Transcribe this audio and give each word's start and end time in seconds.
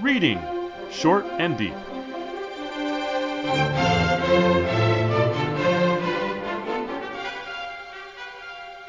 Reading 0.00 0.40
Short 0.90 1.24
and 1.38 1.56
Deep. 1.56 1.74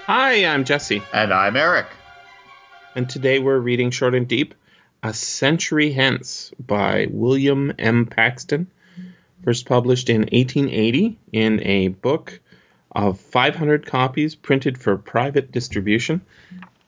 Hi, 0.05 0.46
I'm 0.46 0.63
Jesse, 0.65 1.01
And 1.13 1.33
I'm 1.33 1.55
Eric. 1.55 1.88
and 2.96 3.09
today 3.09 3.39
we're 3.39 3.59
reading 3.59 3.91
Short 3.91 4.15
and 4.15 4.27
Deep 4.27 4.55
A 5.04 5.13
Century 5.13 5.91
Hence 5.91 6.51
by 6.59 7.07
William 7.11 7.73
M. 7.79 8.05
Paxton, 8.05 8.68
first 9.43 9.66
published 9.66 10.09
in 10.09 10.21
1880 10.21 11.18
in 11.31 11.61
a 11.63 11.89
book 11.89 12.39
of 12.91 13.20
500 13.20 13.86
copies 13.86 14.36
printed 14.36 14.77
for 14.77 14.97
private 14.97 15.52
distribution. 15.52 16.21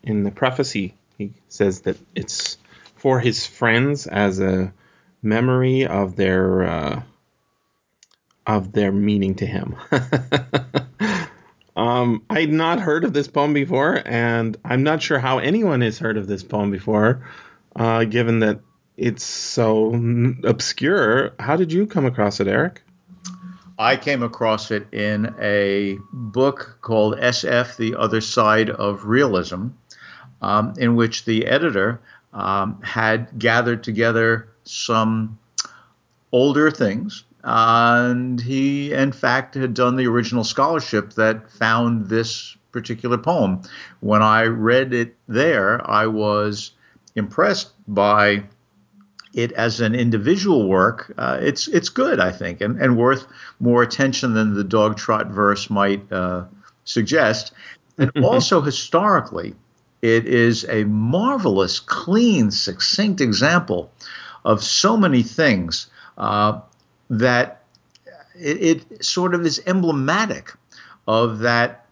In 0.03 0.23
the 0.23 0.31
preface, 0.31 0.71
he, 0.71 0.93
he 1.17 1.31
says 1.47 1.81
that 1.81 1.97
it's 2.15 2.57
for 3.01 3.19
his 3.19 3.47
friends 3.47 4.05
as 4.05 4.39
a 4.39 4.71
memory 5.23 5.87
of 5.87 6.15
their 6.15 6.63
uh, 6.63 7.01
of 8.45 8.71
their 8.73 8.91
meaning 8.91 9.33
to 9.33 9.45
him. 9.47 9.75
um, 11.75 12.23
I'd 12.29 12.51
not 12.51 12.79
heard 12.79 13.03
of 13.03 13.11
this 13.11 13.27
poem 13.27 13.53
before, 13.53 14.03
and 14.05 14.55
I'm 14.63 14.83
not 14.83 15.01
sure 15.01 15.17
how 15.17 15.39
anyone 15.39 15.81
has 15.81 15.97
heard 15.97 16.15
of 16.15 16.27
this 16.27 16.43
poem 16.43 16.69
before, 16.69 17.27
uh, 17.75 18.03
given 18.03 18.37
that 18.41 18.59
it's 18.97 19.23
so 19.23 19.95
obscure. 20.43 21.33
How 21.39 21.55
did 21.55 21.73
you 21.73 21.87
come 21.87 22.05
across 22.05 22.39
it, 22.39 22.47
Eric? 22.47 22.83
I 23.79 23.97
came 23.97 24.21
across 24.21 24.69
it 24.69 24.93
in 24.93 25.33
a 25.41 25.97
book 26.13 26.77
called 26.81 27.17
SF 27.17 27.77
The 27.77 27.95
Other 27.95 28.21
Side 28.21 28.69
of 28.69 29.05
Realism, 29.05 29.69
um, 30.43 30.75
in 30.77 30.95
which 30.95 31.25
the 31.25 31.47
editor 31.47 31.99
um, 32.33 32.81
had 32.81 33.27
gathered 33.37 33.83
together 33.83 34.47
some 34.63 35.37
older 36.31 36.71
things. 36.71 37.23
And 37.43 38.39
he, 38.39 38.93
in 38.93 39.11
fact, 39.11 39.55
had 39.55 39.73
done 39.73 39.95
the 39.95 40.07
original 40.07 40.43
scholarship 40.43 41.13
that 41.13 41.49
found 41.51 42.07
this 42.07 42.55
particular 42.71 43.17
poem. 43.17 43.61
When 43.99 44.21
I 44.21 44.43
read 44.43 44.93
it 44.93 45.15
there, 45.27 45.89
I 45.89 46.05
was 46.07 46.71
impressed 47.15 47.71
by 47.87 48.43
it 49.33 49.51
as 49.53 49.79
an 49.79 49.95
individual 49.95 50.67
work, 50.67 51.13
uh, 51.17 51.37
it's 51.41 51.67
it's 51.67 51.89
good, 51.89 52.19
I 52.19 52.31
think, 52.31 52.61
and, 52.61 52.79
and 52.81 52.97
worth 52.97 53.25
more 53.59 53.81
attention 53.81 54.33
than 54.33 54.53
the 54.53 54.63
dog 54.63 54.97
trot 54.97 55.27
verse 55.27 55.69
might 55.69 56.11
uh, 56.11 56.45
suggest. 56.83 57.53
And 57.97 58.11
also 58.23 58.61
historically, 58.61 59.55
it 60.01 60.27
is 60.27 60.65
a 60.69 60.83
marvelous, 60.85 61.79
clean, 61.79 62.51
succinct 62.51 63.21
example 63.21 63.91
of 64.43 64.63
so 64.63 64.97
many 64.97 65.23
things 65.23 65.87
uh, 66.17 66.59
that 67.09 67.63
it, 68.39 68.61
it 68.89 69.05
sort 69.05 69.35
of 69.35 69.45
is 69.45 69.61
emblematic 69.67 70.53
of 71.07 71.39
that 71.39 71.85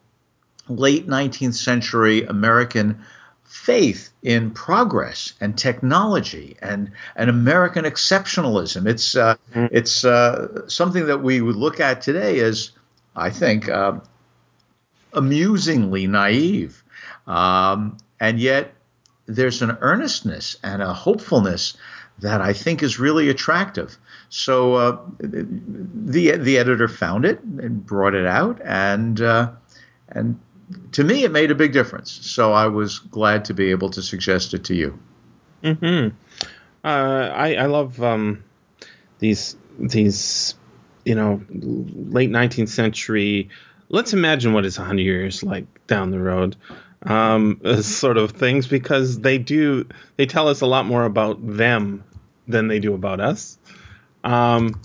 late 0.67 1.07
19th 1.07 1.55
century 1.55 2.23
American 2.23 3.03
faith 3.43 4.11
in 4.21 4.51
progress 4.51 5.33
and 5.41 5.57
technology 5.57 6.55
and 6.61 6.91
and 7.15 7.29
American 7.29 7.83
exceptionalism. 7.83 8.87
It's 8.87 9.15
uh, 9.15 9.35
it's 9.53 10.05
uh, 10.05 10.67
something 10.67 11.07
that 11.07 11.23
we 11.23 11.41
would 11.41 11.55
look 11.55 11.79
at 11.79 12.01
today 12.01 12.39
as, 12.39 12.71
I 13.15 13.31
think, 13.31 13.67
uh, 13.67 13.99
amusingly 15.13 16.05
naive, 16.05 16.78
um, 17.29 17.97
and 18.19 18.39
yet 18.39 18.73
there's 19.27 19.61
an 19.61 19.77
earnestness 19.79 20.57
and 20.63 20.81
a 20.81 20.91
hopefulness 20.91 21.77
that 22.19 22.41
I 22.41 22.51
think 22.51 22.83
is 22.83 22.99
really 22.99 23.29
attractive. 23.29 23.97
So 24.29 24.73
uh, 24.73 24.97
the 25.19 26.35
the 26.37 26.57
editor 26.57 26.87
found 26.87 27.25
it 27.25 27.39
and 27.41 27.85
brought 27.85 28.15
it 28.15 28.25
out, 28.25 28.59
and 28.63 29.21
uh, 29.21 29.51
and 30.09 30.39
to 30.91 31.03
me 31.03 31.23
it 31.23 31.31
made 31.31 31.51
a 31.51 31.55
big 31.55 31.71
difference. 31.71 32.11
So 32.11 32.51
I 32.51 32.67
was 32.67 32.99
glad 32.99 33.45
to 33.45 33.53
be 33.53 33.71
able 33.71 33.89
to 33.91 34.01
suggest 34.01 34.53
it 34.53 34.65
to 34.65 34.75
you. 34.75 34.99
hmm 35.63 36.07
Uh, 36.83 37.29
I 37.33 37.55
I 37.55 37.65
love 37.67 38.01
um, 38.03 38.43
these 39.19 39.55
these 39.79 40.55
you 41.05 41.15
know 41.15 41.41
late 41.49 42.29
19th 42.31 42.69
century. 42.69 43.49
Let's 43.89 44.13
imagine 44.13 44.53
what 44.53 44.65
it's 44.65 44.77
100 44.77 45.01
years 45.01 45.41
like 45.43 45.65
down 45.87 46.11
the 46.11 46.19
road. 46.19 46.55
Um, 47.03 47.61
sort 47.81 48.17
of 48.17 48.31
things 48.31 48.67
because 48.67 49.19
they 49.19 49.37
do 49.37 49.87
they 50.17 50.25
tell 50.25 50.49
us 50.49 50.59
a 50.59 50.65
lot 50.65 50.85
more 50.85 51.05
about 51.05 51.39
them 51.45 52.03
than 52.45 52.67
they 52.67 52.79
do 52.79 52.93
about 52.93 53.21
us. 53.21 53.57
Um, 54.23 54.81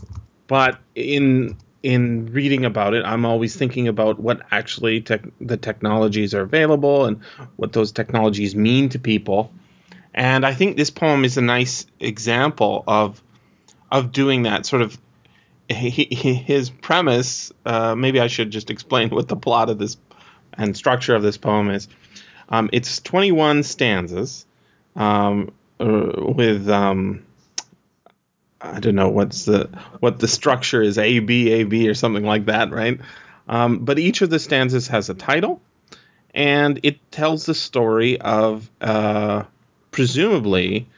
but 0.47 0.79
in 0.95 1.57
in 1.83 2.33
reading 2.33 2.65
about 2.65 2.95
it, 2.95 3.05
I'm 3.05 3.27
always 3.27 3.57
thinking 3.57 3.89
about 3.89 4.19
what 4.19 4.41
actually 4.51 5.01
the 5.01 5.57
technologies 5.57 6.35
are 6.35 6.43
available 6.43 7.05
and 7.05 7.23
what 7.57 7.73
those 7.73 7.93
technologies 7.93 8.57
mean 8.57 8.89
to 8.91 8.99
people. 8.99 9.53
And 10.15 10.47
I 10.47 10.55
think 10.55 10.77
this 10.77 10.91
poem 10.91 11.25
is 11.25 11.37
a 11.37 11.43
nice 11.43 11.87
example 12.01 12.85
of 12.87 13.23
of 13.91 14.13
doing 14.13 14.45
that. 14.45 14.67
Sort 14.67 14.83
of 14.83 14.97
his 15.69 16.71
premise. 16.71 17.53
Uh, 17.67 17.95
maybe 17.95 18.21
I 18.21 18.29
should 18.29 18.51
just 18.51 18.71
explain 18.71 19.11
what 19.11 19.29
the 19.29 19.37
plot 19.37 19.69
of 19.69 19.79
this 19.79 19.97
and 20.55 20.77
structure 20.77 21.15
of 21.15 21.23
this 21.23 21.37
poem 21.37 21.71
is. 21.71 21.89
Um, 22.49 22.71
it's 22.73 23.01
21 23.01 23.63
stanzas 23.63 24.47
um, 24.97 25.53
uh, 25.81 26.13
with 26.17 26.69
um, 26.69 27.25
I 28.61 28.81
don't 28.81 28.95
know 28.95 29.11
what's 29.11 29.45
the 29.45 29.69
what 30.01 30.19
the 30.19 30.29
structure 30.29 30.83
is 30.83 30.99
A 30.99 31.19
B 31.19 31.51
A 31.53 31.65
B 31.65 31.89
or 31.89 31.95
something 31.95 32.25
like 32.25 32.47
that, 32.47 32.71
right? 32.71 32.99
Um, 33.49 33.79
but 33.85 33.99
each 33.99 34.23
of 34.23 34.31
the 34.31 34.39
stanzas 34.39 34.89
has 34.89 35.11
a 35.11 35.15
title, 35.15 35.61
and 36.35 36.81
it 36.83 36.99
tells 37.11 37.45
the 37.45 37.55
story 37.55 38.19
of 38.21 38.71
uh, 38.81 39.45
presumably 39.91 40.89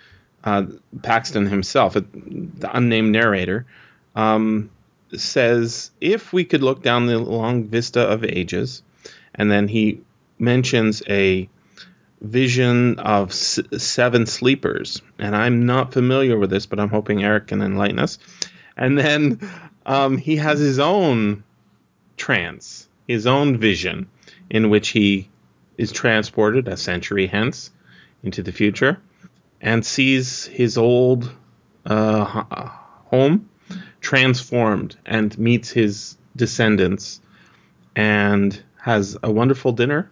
uh, 0.45 0.67
Paxton 1.03 1.47
himself, 1.47 1.95
the 1.95 2.71
unnamed 2.73 3.11
narrator, 3.11 3.67
um, 4.15 4.71
says 5.17 5.91
if 6.01 6.33
we 6.33 6.45
could 6.45 6.63
look 6.63 6.83
down 6.83 7.07
the 7.07 7.19
long 7.19 7.65
vista 7.65 8.01
of 8.01 8.25
ages, 8.25 8.83
and 9.35 9.51
then 9.51 9.67
he 9.67 10.01
mentions 10.39 11.03
a 11.09 11.49
vision 12.21 12.99
of 12.99 13.31
s- 13.31 13.61
seven 13.79 14.27
sleepers, 14.27 15.03
and 15.19 15.37
I'm 15.37 15.67
not 15.67 15.93
familiar 15.93 16.39
with 16.39 16.51
this, 16.51 16.67
but 16.67 16.81
I'm 16.81 16.89
hoping 16.89 17.23
Eric 17.23 17.49
can 17.49 17.63
enlighten 17.63 17.99
us. 17.99 18.19
And 18.77 18.99
then 18.99 19.41
um, 19.85 20.17
he 20.19 20.37
has 20.37 20.59
his 20.59 20.79
own 20.79 21.45
trance, 22.17 22.89
his 23.07 23.27
own 23.27 23.59
vision, 23.59 24.09
in 24.51 24.71
which 24.71 24.89
he 24.89 25.29
is 25.79 25.93
transported 25.93 26.69
a 26.69 26.77
century 26.77 27.27
hence 27.27 27.71
into 28.23 28.43
the 28.43 28.53
future, 28.53 28.99
and 29.61 29.85
sees 29.85 30.47
his 30.47 30.79
old 30.79 31.31
uh, 31.85 32.25
home 33.07 33.49
transformed, 34.01 34.97
and 35.05 35.37
meets 35.39 35.71
his 35.71 36.17
descendants, 36.35 37.21
and 37.95 38.63
has 38.81 39.17
a 39.23 39.31
wonderful 39.31 39.73
dinner 39.73 40.11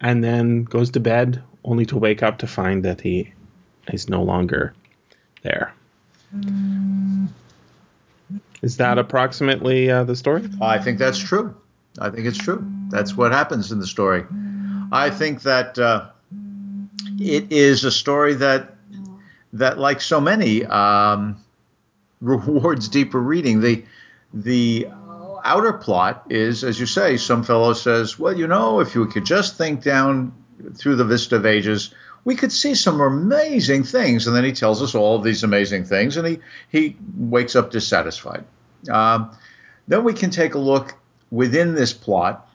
and 0.00 0.22
then 0.24 0.64
goes 0.64 0.90
to 0.90 1.00
bed 1.00 1.42
only 1.64 1.86
to 1.86 1.98
wake 1.98 2.22
up 2.22 2.38
to 2.38 2.46
find 2.46 2.84
that 2.84 3.00
he 3.00 3.32
is 3.92 4.08
no 4.08 4.22
longer 4.22 4.74
there. 5.42 5.74
Is 8.62 8.76
that 8.76 8.98
approximately 8.98 9.90
uh, 9.90 10.04
the 10.04 10.16
story? 10.16 10.48
I 10.60 10.78
think 10.78 10.98
that's 10.98 11.18
true. 11.18 11.54
I 11.98 12.10
think 12.10 12.26
it's 12.26 12.38
true. 12.38 12.64
That's 12.88 13.16
what 13.16 13.32
happens 13.32 13.72
in 13.72 13.80
the 13.80 13.86
story. 13.86 14.24
I 14.92 15.10
think 15.10 15.42
that 15.42 15.78
uh, 15.78 16.10
it 17.18 17.50
is 17.52 17.84
a 17.84 17.90
story 17.90 18.34
that 18.34 18.76
that, 19.52 19.78
like 19.78 20.00
so 20.00 20.20
many, 20.20 20.64
um, 20.66 21.36
rewards 22.20 22.88
deeper 22.88 23.20
reading. 23.20 23.60
The 23.60 23.84
the 24.32 24.88
outer 25.44 25.72
plot 25.72 26.26
is, 26.30 26.64
as 26.64 26.78
you 26.78 26.86
say, 26.86 27.16
some 27.16 27.42
fellow 27.42 27.72
says, 27.72 28.18
well, 28.18 28.36
you 28.36 28.46
know, 28.46 28.80
if 28.80 28.94
you 28.94 29.06
could 29.06 29.24
just 29.24 29.56
think 29.56 29.82
down 29.82 30.32
through 30.74 30.96
the 30.96 31.04
vista 31.04 31.36
of 31.36 31.46
ages, 31.46 31.94
we 32.24 32.34
could 32.34 32.52
see 32.52 32.74
some 32.74 33.00
amazing 33.00 33.84
things. 33.84 34.26
And 34.26 34.36
then 34.36 34.44
he 34.44 34.52
tells 34.52 34.82
us 34.82 34.94
all 34.94 35.16
of 35.16 35.24
these 35.24 35.42
amazing 35.42 35.84
things, 35.84 36.16
and 36.16 36.26
he 36.26 36.38
he 36.70 36.96
wakes 37.16 37.56
up 37.56 37.70
dissatisfied. 37.70 38.44
Um, 38.90 39.36
then 39.88 40.04
we 40.04 40.12
can 40.12 40.30
take 40.30 40.54
a 40.54 40.58
look 40.58 40.94
within 41.30 41.74
this 41.74 41.92
plot 41.92 42.48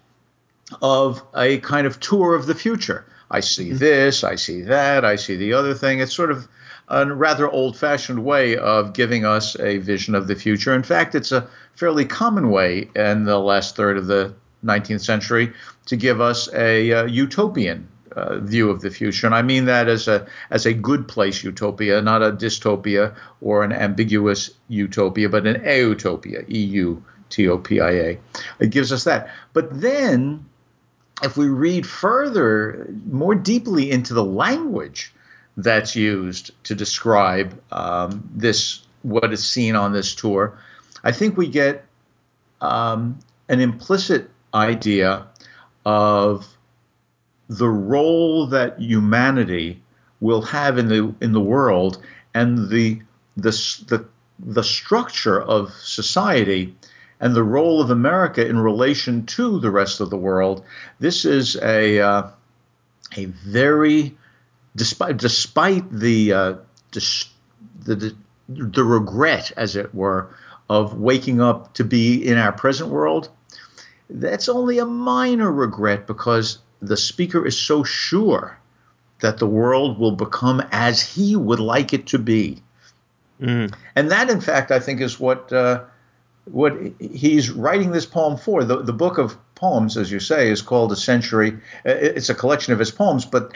of 0.82 1.22
a 1.36 1.60
kind 1.60 1.88
of 1.88 2.00
tour 2.00 2.36
of 2.36 2.46
the 2.46 2.56
future. 2.56 3.06
I 3.30 3.40
see 3.40 3.72
this, 3.72 4.24
I 4.24 4.36
see 4.36 4.62
that, 4.64 5.04
I 5.04 5.16
see 5.16 5.36
the 5.36 5.54
other 5.54 5.74
thing. 5.74 6.00
It's 6.00 6.14
sort 6.14 6.32
of 6.32 6.48
a 6.88 7.06
rather 7.06 7.50
old 7.50 7.78
fashioned 7.78 8.24
way 8.24 8.58
of 8.58 8.94
giving 8.94 9.26
us 9.26 9.60
a 9.60 9.80
vision 9.80 10.14
of 10.14 10.28
the 10.28 10.36
future. 10.36 10.74
In 10.76 10.84
fact, 10.84 11.16
it's 11.16 11.32
a 11.32 11.48
fairly 11.75 12.06
common 12.06 12.50
way 12.50 12.89
in 12.95 13.25
the 13.25 13.39
last 13.39 13.75
third 13.75 13.98
of 13.98 14.07
the 14.07 14.33
19th 14.63 15.01
century 15.01 15.54
to 15.86 15.95
give 15.95 16.22
us 16.22 16.51
a 16.54 16.92
uh, 16.92 17.06
utopian 17.06 17.88
uh, 18.16 18.39
view 18.39 18.69
of 18.69 18.81
the 18.81 18.89
future, 18.89 19.27
and 19.27 19.36
I 19.36 19.42
mean 19.42 19.66
that 19.66 19.88
as 19.88 20.07
a 20.07 20.25
as 20.50 20.66
a 20.66 20.74
good 20.74 21.07
place 21.07 21.44
utopia, 21.44 22.01
not 22.01 22.24
a 22.24 22.31
dystopia 22.31 23.13
or 23.42 23.63
an 23.63 23.74
ambiguous 23.74 24.51
utopia, 24.69 25.27
but 25.27 25.45
an 25.45 25.62
eutopia, 25.62 26.50
E 26.50 26.60
U 26.60 27.04
T 27.30 27.48
O 27.50 27.57
P 27.57 27.81
I 27.81 27.92
A. 27.92 28.19
It 28.60 28.69
gives 28.69 28.94
us 28.94 29.04
that. 29.04 29.30
But 29.51 29.81
then, 29.81 30.45
if 31.22 31.36
we 31.36 31.48
read 31.48 31.86
further, 31.86 32.88
more 33.06 33.36
deeply 33.36 33.92
into 33.92 34.13
the 34.13 34.24
language 34.24 35.13
that's 35.57 35.95
used 35.95 36.51
to 36.66 36.75
describe 36.75 37.62
um, 37.72 38.30
this, 38.33 38.81
what 39.04 39.33
is 39.33 39.45
seen 39.45 39.75
on 39.75 39.94
this 39.94 40.16
tour, 40.16 40.57
I 41.03 41.12
think 41.12 41.38
we 41.38 41.47
get 41.47 41.86
um, 42.62 43.19
an 43.50 43.59
implicit 43.59 44.30
idea 44.53 45.27
of 45.86 46.47
the 47.47 47.69
role 47.69 48.47
that 48.47 48.80
humanity 48.80 49.83
will 50.19 50.42
have 50.42 50.77
in 50.77 50.88
the 50.88 51.13
in 51.21 51.31
the 51.31 51.42
world 51.42 52.01
and 52.33 52.69
the 52.69 53.01
the 53.38 53.51
the, 53.88 54.06
the 54.39 54.63
structure 54.63 55.42
of 55.42 55.71
society 55.74 56.75
and 57.19 57.36
the 57.36 57.44
role 57.44 57.81
of 57.81 57.91
America 57.91 58.45
in 58.45 58.59
relation 58.59 59.25
to 59.25 59.59
the 59.59 59.71
rest 59.71 60.01
of 60.01 60.09
the 60.09 60.18
world. 60.18 60.63
This 61.00 61.25
is 61.25 61.56
a 61.57 62.00
uh, 62.00 62.30
a 63.15 63.25
very 63.25 64.18
despite 64.75 65.18
despite 65.18 65.89
the, 65.91 66.33
uh, 66.33 66.53
dis, 66.91 67.30
the, 67.83 67.95
the 67.95 68.15
the 68.48 68.83
regret, 68.83 69.51
as 69.57 69.75
it 69.75 69.94
were, 69.95 70.30
of 70.69 70.95
waking 70.95 71.41
up 71.41 71.73
to 71.75 71.83
be 71.83 72.25
in 72.25 72.38
our 72.38 72.51
present 72.51 72.89
world. 72.89 73.29
That's 74.09 74.50
only 74.50 74.79
a 74.79 74.85
minor 74.85 75.51
regret 75.51 76.07
because 76.07 76.59
the 76.81 76.97
speaker 76.97 77.45
is 77.45 77.57
so 77.57 77.83
sure 77.83 78.57
that 79.21 79.38
the 79.38 79.47
world 79.47 80.00
will 80.00 80.12
become 80.12 80.62
as 80.71 81.01
he 81.01 81.35
would 81.35 81.59
like 81.59 81.94
it 81.94 82.07
to 82.07 82.19
be. 82.19 82.62
Mm. 83.41 83.73
And 83.95 84.12
that, 84.12 84.29
in 84.29 84.41
fact, 84.41 84.71
I 84.71 84.79
think 84.79 85.01
is 85.01 85.19
what 85.19 85.51
uh, 85.51 85.83
what 86.45 86.77
he's 87.00 87.50
writing 87.50 87.91
this 87.91 88.06
poem 88.06 88.38
for. 88.38 88.63
The, 88.63 88.81
the 88.81 88.94
book 88.94 89.17
of 89.17 89.38
poems, 89.56 89.97
as 89.97 90.12
you 90.12 90.19
say, 90.19 90.50
is 90.50 90.62
called 90.62 90.91
A 90.91 90.95
Century. 90.95 91.57
It's 91.83 92.29
a 92.29 92.35
collection 92.35 92.73
of 92.73 92.79
his 92.79 92.91
poems, 92.91 93.25
but 93.25 93.53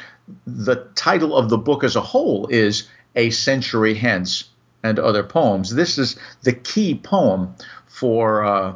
the 0.47 0.87
title 0.95 1.35
of 1.35 1.49
the 1.49 1.57
book 1.57 1.83
as 1.83 1.95
a 1.95 2.01
whole 2.01 2.47
is 2.47 2.87
A 3.15 3.29
Century 3.29 3.93
Hence 3.93 4.45
and 4.83 4.99
Other 4.99 5.23
Poems. 5.23 5.73
This 5.73 5.97
is 5.97 6.17
the 6.43 6.53
key 6.53 6.95
poem 6.95 7.55
for 7.87 8.43
uh, 8.43 8.73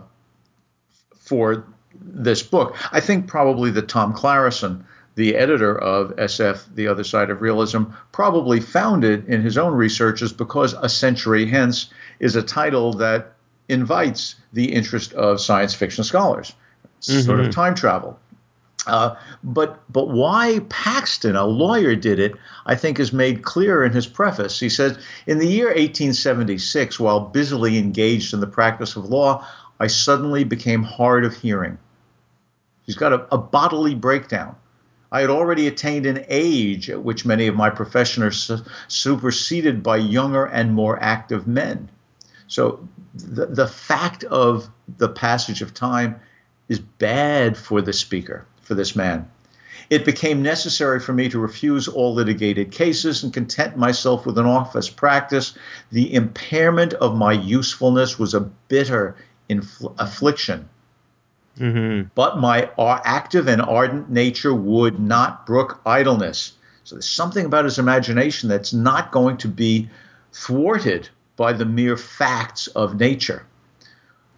for 1.19 1.65
this 1.95 2.43
book. 2.43 2.75
I 2.91 2.99
think 2.99 3.27
probably 3.27 3.71
that 3.71 3.87
Tom 3.87 4.13
Clareson, 4.13 4.83
the 5.15 5.35
editor 5.35 5.77
of 5.77 6.15
SF, 6.17 6.75
The 6.75 6.87
Other 6.87 7.03
Side 7.03 7.29
of 7.29 7.41
Realism, 7.41 7.83
probably 8.11 8.59
found 8.59 9.03
it 9.03 9.25
in 9.27 9.41
his 9.41 9.57
own 9.57 9.73
researches 9.73 10.33
because 10.33 10.73
A 10.73 10.89
Century 10.89 11.45
Hence 11.45 11.89
is 12.19 12.35
a 12.35 12.43
title 12.43 12.93
that 12.93 13.33
invites 13.69 14.35
the 14.51 14.73
interest 14.73 15.13
of 15.13 15.39
science 15.39 15.73
fiction 15.73 16.03
scholars, 16.03 16.53
mm-hmm. 17.01 17.21
sort 17.21 17.39
of 17.39 17.45
mm-hmm. 17.45 17.53
time 17.53 17.75
travel. 17.75 18.19
Uh, 18.85 19.15
but 19.43 19.81
but 19.91 20.09
why 20.09 20.59
Paxton, 20.69 21.35
a 21.35 21.45
lawyer, 21.45 21.95
did 21.95 22.19
it, 22.19 22.33
I 22.65 22.75
think, 22.75 22.99
is 22.99 23.13
made 23.13 23.43
clear 23.43 23.83
in 23.83 23.93
his 23.93 24.07
preface. 24.07 24.59
He 24.59 24.69
says, 24.69 24.97
in 25.25 25.37
the 25.37 25.47
year 25.47 25.67
1876, 25.67 26.99
while 26.99 27.21
busily 27.21 27.77
engaged 27.77 28.33
in 28.33 28.41
the 28.41 28.47
practice 28.47 28.97
of 28.97 29.05
law, 29.05 29.47
I 29.79 29.87
suddenly 29.87 30.43
became 30.43 30.83
hard 30.83 31.23
of 31.23 31.35
hearing. 31.35 31.77
He's 32.85 32.95
got 32.95 33.13
a, 33.13 33.33
a 33.33 33.37
bodily 33.37 33.95
breakdown. 33.95 34.55
I 35.13 35.21
had 35.21 35.29
already 35.29 35.67
attained 35.67 36.05
an 36.05 36.25
age 36.27 36.89
at 36.89 37.03
which 37.03 37.25
many 37.25 37.47
of 37.47 37.55
my 37.55 37.69
profession 37.69 38.23
are 38.23 38.31
su- 38.31 38.65
superseded 38.87 39.83
by 39.83 39.97
younger 39.97 40.45
and 40.45 40.73
more 40.73 41.01
active 41.01 41.47
men. 41.47 41.89
So 42.47 42.87
the, 43.13 43.45
the 43.45 43.67
fact 43.67 44.23
of 44.25 44.69
the 44.97 45.09
passage 45.09 45.61
of 45.61 45.73
time 45.73 46.19
is 46.67 46.79
bad 46.79 47.55
for 47.57 47.81
the 47.81 47.93
speaker, 47.93 48.45
for 48.63 48.73
this 48.73 48.95
man. 48.95 49.29
It 49.89 50.05
became 50.05 50.41
necessary 50.41 50.99
for 50.99 51.13
me 51.13 51.29
to 51.29 51.39
refuse 51.39 51.87
all 51.87 52.13
litigated 52.13 52.71
cases 52.71 53.23
and 53.23 53.33
content 53.33 53.77
myself 53.77 54.25
with 54.25 54.37
an 54.37 54.45
office 54.45 54.89
practice. 54.89 55.53
The 55.91 56.13
impairment 56.13 56.93
of 56.93 57.15
my 57.15 57.33
usefulness 57.33 58.17
was 58.17 58.33
a 58.33 58.39
bitter 58.39 59.15
infl- 59.49 59.93
affliction. 59.99 60.69
Mm-hmm. 61.59 62.07
But 62.15 62.39
my 62.39 62.69
active 63.05 63.47
and 63.47 63.61
ardent 63.61 64.09
nature 64.09 64.53
would 64.53 64.99
not 64.99 65.45
brook 65.45 65.81
idleness. 65.85 66.53
So 66.83 66.95
there's 66.95 67.07
something 67.07 67.45
about 67.45 67.65
his 67.65 67.79
imagination 67.79 68.49
that's 68.49 68.73
not 68.73 69.11
going 69.11 69.37
to 69.37 69.47
be 69.47 69.89
thwarted 70.31 71.09
by 71.35 71.53
the 71.53 71.65
mere 71.65 71.97
facts 71.97 72.67
of 72.67 72.99
nature. 72.99 73.45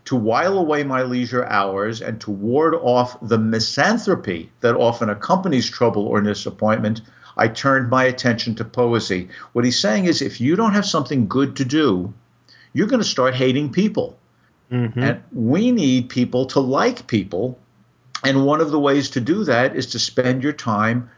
To 0.05 0.15
while 0.15 0.57
away 0.57 0.83
my 0.83 1.01
leisure 1.01 1.45
hours 1.45 2.01
and 2.01 2.21
to 2.21 2.31
ward 2.31 2.75
off 2.75 3.17
the 3.21 3.39
misanthropy 3.39 4.51
that 4.61 4.75
often 4.75 5.09
accompanies 5.09 5.69
trouble 5.69 6.05
or 6.07 6.21
disappointment, 6.21 7.01
I 7.37 7.47
turned 7.47 7.89
my 7.89 8.03
attention 8.05 8.55
to 8.55 8.65
poesy. 8.65 9.29
What 9.53 9.65
he's 9.65 9.79
saying 9.79 10.05
is 10.05 10.21
if 10.21 10.39
you 10.39 10.55
don't 10.55 10.73
have 10.73 10.85
something 10.85 11.27
good 11.27 11.55
to 11.57 11.65
do, 11.65 12.13
you're 12.73 12.87
going 12.87 13.01
to 13.01 13.07
start 13.07 13.35
hating 13.35 13.71
people. 13.71 14.17
Mm-hmm. 14.71 14.99
And 14.99 15.23
we 15.31 15.71
need 15.71 16.09
people 16.09 16.45
to 16.47 16.59
like 16.59 17.07
people. 17.07 17.59
And 18.23 18.45
one 18.45 18.61
of 18.61 18.71
the 18.71 18.79
ways 18.79 19.09
to 19.11 19.21
do 19.21 19.43
that 19.45 19.75
is 19.75 19.87
to 19.87 19.99
spend 19.99 20.43
your 20.43 20.53
time 20.53 21.09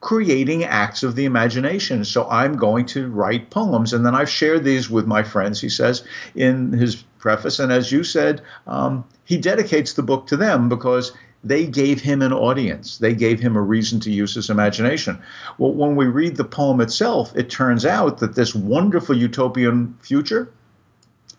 creating 0.00 0.64
acts 0.64 1.04
of 1.04 1.14
the 1.14 1.24
imagination. 1.24 2.04
So 2.04 2.28
I'm 2.28 2.56
going 2.56 2.86
to 2.86 3.08
write 3.08 3.50
poems. 3.50 3.92
And 3.92 4.04
then 4.04 4.14
I've 4.14 4.30
shared 4.30 4.64
these 4.64 4.90
with 4.90 5.06
my 5.06 5.22
friends, 5.22 5.60
he 5.60 5.68
says 5.68 6.04
in 6.34 6.72
his 6.72 7.04
preface. 7.22 7.58
And 7.58 7.72
as 7.72 7.90
you 7.90 8.04
said, 8.04 8.42
um, 8.66 9.04
he 9.24 9.38
dedicates 9.38 9.94
the 9.94 10.02
book 10.02 10.26
to 10.26 10.36
them 10.36 10.68
because 10.68 11.12
they 11.42 11.66
gave 11.66 12.02
him 12.02 12.20
an 12.20 12.32
audience. 12.32 12.98
They 12.98 13.14
gave 13.14 13.40
him 13.40 13.56
a 13.56 13.62
reason 13.62 14.00
to 14.00 14.10
use 14.10 14.34
his 14.34 14.50
imagination. 14.50 15.18
Well, 15.56 15.72
when 15.72 15.96
we 15.96 16.06
read 16.06 16.36
the 16.36 16.44
poem 16.44 16.80
itself, 16.80 17.34
it 17.34 17.48
turns 17.48 17.86
out 17.86 18.18
that 18.18 18.34
this 18.34 18.54
wonderful 18.54 19.16
utopian 19.16 19.96
future 20.02 20.52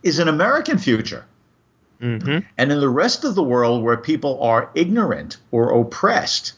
is 0.01 0.19
an 0.19 0.27
American 0.27 0.77
future. 0.77 1.25
Mm-hmm. 2.01 2.39
And 2.57 2.71
in 2.71 2.79
the 2.79 2.89
rest 2.89 3.23
of 3.23 3.35
the 3.35 3.43
world 3.43 3.83
where 3.83 3.95
people 3.95 4.41
are 4.41 4.69
ignorant 4.75 5.37
or 5.51 5.79
oppressed, 5.79 6.53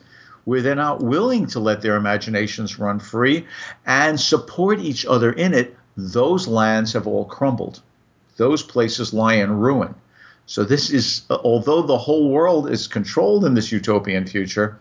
where 0.46 0.62
they're 0.62 0.76
not 0.76 1.02
willing 1.02 1.46
to 1.48 1.60
let 1.60 1.82
their 1.82 1.98
imaginations 1.98 2.80
run 2.80 3.00
free 3.00 3.46
and 3.86 4.20
support 4.20 4.80
each 4.80 5.06
other 5.06 5.32
in 5.32 5.54
it, 5.54 5.76
those 5.98 6.48
lands 6.48 6.94
have 6.94 7.06
all 7.06 7.26
crumbled. 7.26 7.82
Those 8.38 8.64
places 8.64 9.14
lie 9.14 9.36
in 9.36 9.60
ruin. 9.60 9.96
So, 10.46 10.64
this 10.64 10.92
is, 10.92 11.24
although 11.30 11.82
the 11.82 11.98
whole 11.98 12.30
world 12.30 12.70
is 12.70 12.88
controlled 12.88 13.46
in 13.46 13.56
this 13.56 13.72
utopian 13.72 14.28
future, 14.28 14.78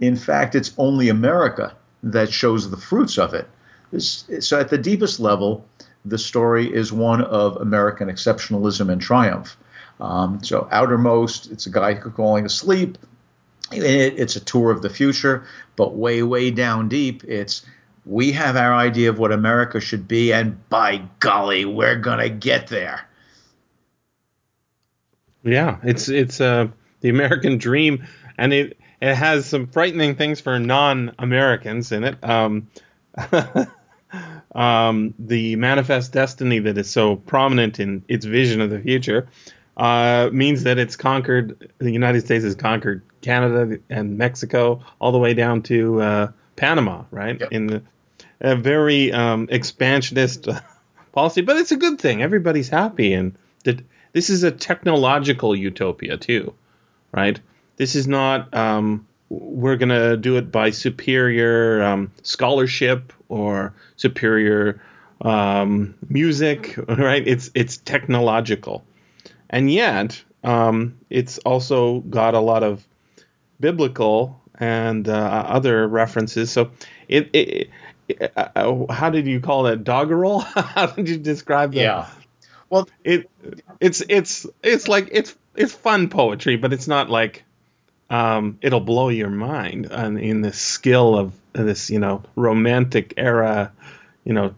in 0.00 0.16
fact, 0.16 0.54
it's 0.54 0.72
only 0.78 1.08
America 1.08 1.74
that 2.02 2.32
shows 2.32 2.70
the 2.70 2.76
fruits 2.76 3.18
of 3.18 3.34
it. 3.34 3.48
This, 3.90 4.24
so, 4.40 4.60
at 4.60 4.68
the 4.68 4.78
deepest 4.78 5.18
level, 5.18 5.66
the 6.04 6.18
story 6.18 6.72
is 6.72 6.92
one 6.92 7.22
of 7.22 7.56
American 7.56 8.08
exceptionalism 8.08 8.90
and 8.92 9.00
triumph. 9.00 9.56
Um, 10.00 10.42
so, 10.44 10.68
outermost, 10.70 11.50
it's 11.50 11.66
a 11.66 11.70
guy 11.70 11.98
falling 12.16 12.46
asleep 12.46 12.98
it, 13.72 14.18
it's 14.18 14.36
a 14.36 14.40
tour 14.40 14.70
of 14.70 14.82
the 14.82 14.90
future, 14.90 15.44
but 15.76 15.94
way, 15.94 16.22
way 16.22 16.50
down 16.50 16.88
deep, 16.88 17.24
it's 17.24 17.64
we 18.04 18.32
have 18.32 18.56
our 18.56 18.74
idea 18.74 19.10
of 19.10 19.18
what 19.18 19.32
America 19.32 19.80
should 19.80 20.08
be, 20.08 20.32
and 20.32 20.68
by 20.68 21.02
golly, 21.20 21.64
we're 21.64 21.96
gonna 21.96 22.28
get 22.28 22.68
there. 22.68 23.08
Yeah, 25.44 25.78
it's 25.82 26.08
it's 26.08 26.40
uh, 26.40 26.68
the 27.00 27.08
American 27.08 27.58
dream, 27.58 28.06
and 28.38 28.52
it 28.52 28.78
it 29.00 29.14
has 29.14 29.46
some 29.46 29.66
frightening 29.66 30.14
things 30.14 30.40
for 30.40 30.58
non-Americans 30.58 31.92
in 31.92 32.04
it. 32.04 32.22
Um, 32.22 32.68
um, 34.54 35.14
the 35.18 35.56
manifest 35.56 36.12
destiny 36.12 36.60
that 36.60 36.78
is 36.78 36.90
so 36.90 37.16
prominent 37.16 37.80
in 37.80 38.04
its 38.08 38.24
vision 38.24 38.60
of 38.60 38.70
the 38.70 38.80
future 38.80 39.28
uh, 39.76 40.30
means 40.32 40.64
that 40.64 40.78
it's 40.78 40.96
conquered. 40.96 41.72
The 41.78 41.90
United 41.90 42.24
States 42.24 42.44
has 42.44 42.54
conquered 42.54 43.02
Canada 43.22 43.78
and 43.90 44.18
Mexico 44.18 44.80
all 45.00 45.12
the 45.12 45.18
way 45.18 45.34
down 45.34 45.62
to 45.62 46.00
uh, 46.00 46.32
Panama, 46.56 47.04
right? 47.10 47.40
Yep. 47.40 47.52
In 47.52 47.66
the, 47.66 47.82
a 48.42 48.54
very 48.54 49.12
um, 49.12 49.48
expansionist 49.50 50.48
policy, 51.12 51.40
but 51.40 51.56
it's 51.56 51.72
a 51.72 51.76
good 51.76 51.98
thing. 51.98 52.22
Everybody's 52.22 52.68
happy, 52.68 53.14
and 53.14 53.34
that 53.64 53.80
this 54.12 54.28
is 54.28 54.42
a 54.42 54.50
technological 54.50 55.56
utopia 55.56 56.18
too, 56.18 56.52
right? 57.12 57.40
This 57.76 57.94
is 57.94 58.06
not 58.06 58.52
um, 58.54 59.06
we're 59.30 59.76
gonna 59.76 60.18
do 60.18 60.36
it 60.36 60.52
by 60.52 60.70
superior 60.70 61.82
um, 61.82 62.12
scholarship 62.22 63.14
or 63.30 63.72
superior 63.96 64.82
um, 65.22 65.94
music, 66.08 66.76
right? 66.88 67.26
It's 67.26 67.50
it's 67.54 67.78
technological 67.78 68.84
and 69.52 69.70
yet 69.70 70.24
um, 70.42 70.98
it's 71.10 71.38
also 71.38 72.00
got 72.00 72.34
a 72.34 72.40
lot 72.40 72.64
of 72.64 72.84
biblical 73.60 74.40
and 74.58 75.08
uh, 75.08 75.44
other 75.46 75.86
references. 75.86 76.50
So 76.50 76.70
it, 77.06 77.30
it, 77.32 77.68
uh, 77.68 77.70
how 78.90 79.10
did 79.10 79.26
you 79.26 79.40
call 79.40 79.64
that 79.64 79.84
doggerel? 79.84 80.40
how 80.40 80.86
did 80.86 81.08
you 81.08 81.18
describe 81.18 81.72
that? 81.74 81.80
Yeah. 81.80 82.08
Well, 82.70 82.88
it 83.04 83.30
it's 83.80 84.02
it's 84.08 84.46
it's 84.62 84.88
like 84.88 85.08
it's 85.12 85.36
it's 85.54 85.72
fun 85.72 86.08
poetry, 86.08 86.56
but 86.56 86.72
it's 86.72 86.88
not 86.88 87.10
like 87.10 87.44
um, 88.08 88.58
it'll 88.62 88.80
blow 88.80 89.08
your 89.08 89.30
mind 89.30 89.90
on, 89.92 90.18
in 90.18 90.40
the 90.40 90.52
skill 90.52 91.16
of 91.16 91.34
this 91.52 91.90
you 91.90 91.98
know 91.98 92.22
romantic 92.34 93.14
era 93.16 93.72
you 94.24 94.32
know 94.32 94.54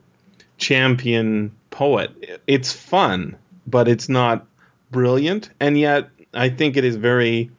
champion 0.59 1.53
poet. 1.71 2.41
It's 2.47 2.73
fun, 2.73 3.37
but 3.67 3.89
it's 3.89 4.09
not 4.09 4.47
brilliant, 4.91 5.51
and 5.59 5.79
yet 5.79 6.09
I 6.33 6.51
think 6.51 6.77
it 6.77 6.85
is 6.85 6.97
very 6.97 7.51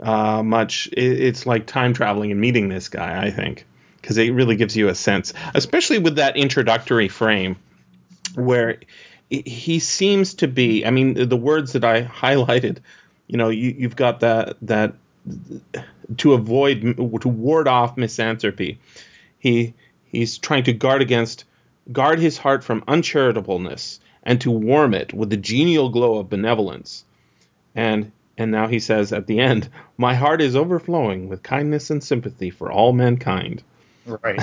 uh, 0.00 0.42
much. 0.42 0.88
It, 0.92 1.22
it's 1.22 1.46
like 1.46 1.66
time 1.66 1.92
traveling 1.92 2.30
and 2.30 2.40
meeting 2.40 2.68
this 2.68 2.88
guy. 2.88 3.20
I 3.20 3.30
think 3.30 3.66
because 4.02 4.18
it 4.18 4.34
really 4.34 4.56
gives 4.56 4.76
you 4.76 4.88
a 4.88 4.94
sense, 4.94 5.32
especially 5.54 5.98
with 5.98 6.16
that 6.16 6.36
introductory 6.36 7.08
frame 7.08 7.56
where 8.34 8.80
he 9.30 9.78
seems 9.78 10.34
to 10.34 10.48
be. 10.48 10.84
I 10.84 10.90
mean, 10.90 11.28
the 11.28 11.36
words 11.36 11.72
that 11.72 11.84
I 11.84 12.02
highlighted. 12.02 12.78
You 13.28 13.38
know, 13.38 13.48
you, 13.48 13.74
you've 13.78 13.96
got 13.96 14.20
that 14.20 14.56
that 14.62 14.94
to 16.18 16.34
avoid 16.34 16.82
to 17.22 17.28
ward 17.28 17.68
off 17.68 17.96
misanthropy. 17.96 18.78
He 19.38 19.74
he's 20.04 20.36
trying 20.36 20.64
to 20.64 20.72
guard 20.72 21.00
against 21.00 21.44
guard 21.90 22.18
his 22.18 22.36
heart 22.36 22.62
from 22.62 22.82
uncharitableness 22.82 24.00
and 24.22 24.40
to 24.40 24.50
warm 24.50 24.94
it 24.94 25.14
with 25.14 25.30
the 25.30 25.36
genial 25.36 25.88
glow 25.88 26.18
of 26.18 26.28
benevolence. 26.28 27.04
And 27.74 28.12
and 28.36 28.50
now 28.50 28.66
he 28.66 28.80
says 28.80 29.12
at 29.12 29.26
the 29.26 29.38
end, 29.38 29.68
my 29.96 30.14
heart 30.14 30.42
is 30.42 30.56
overflowing 30.56 31.28
with 31.28 31.42
kindness 31.42 31.90
and 31.90 32.02
sympathy 32.02 32.50
for 32.50 32.70
all 32.70 32.92
mankind. 32.92 33.62
Right. 34.22 34.40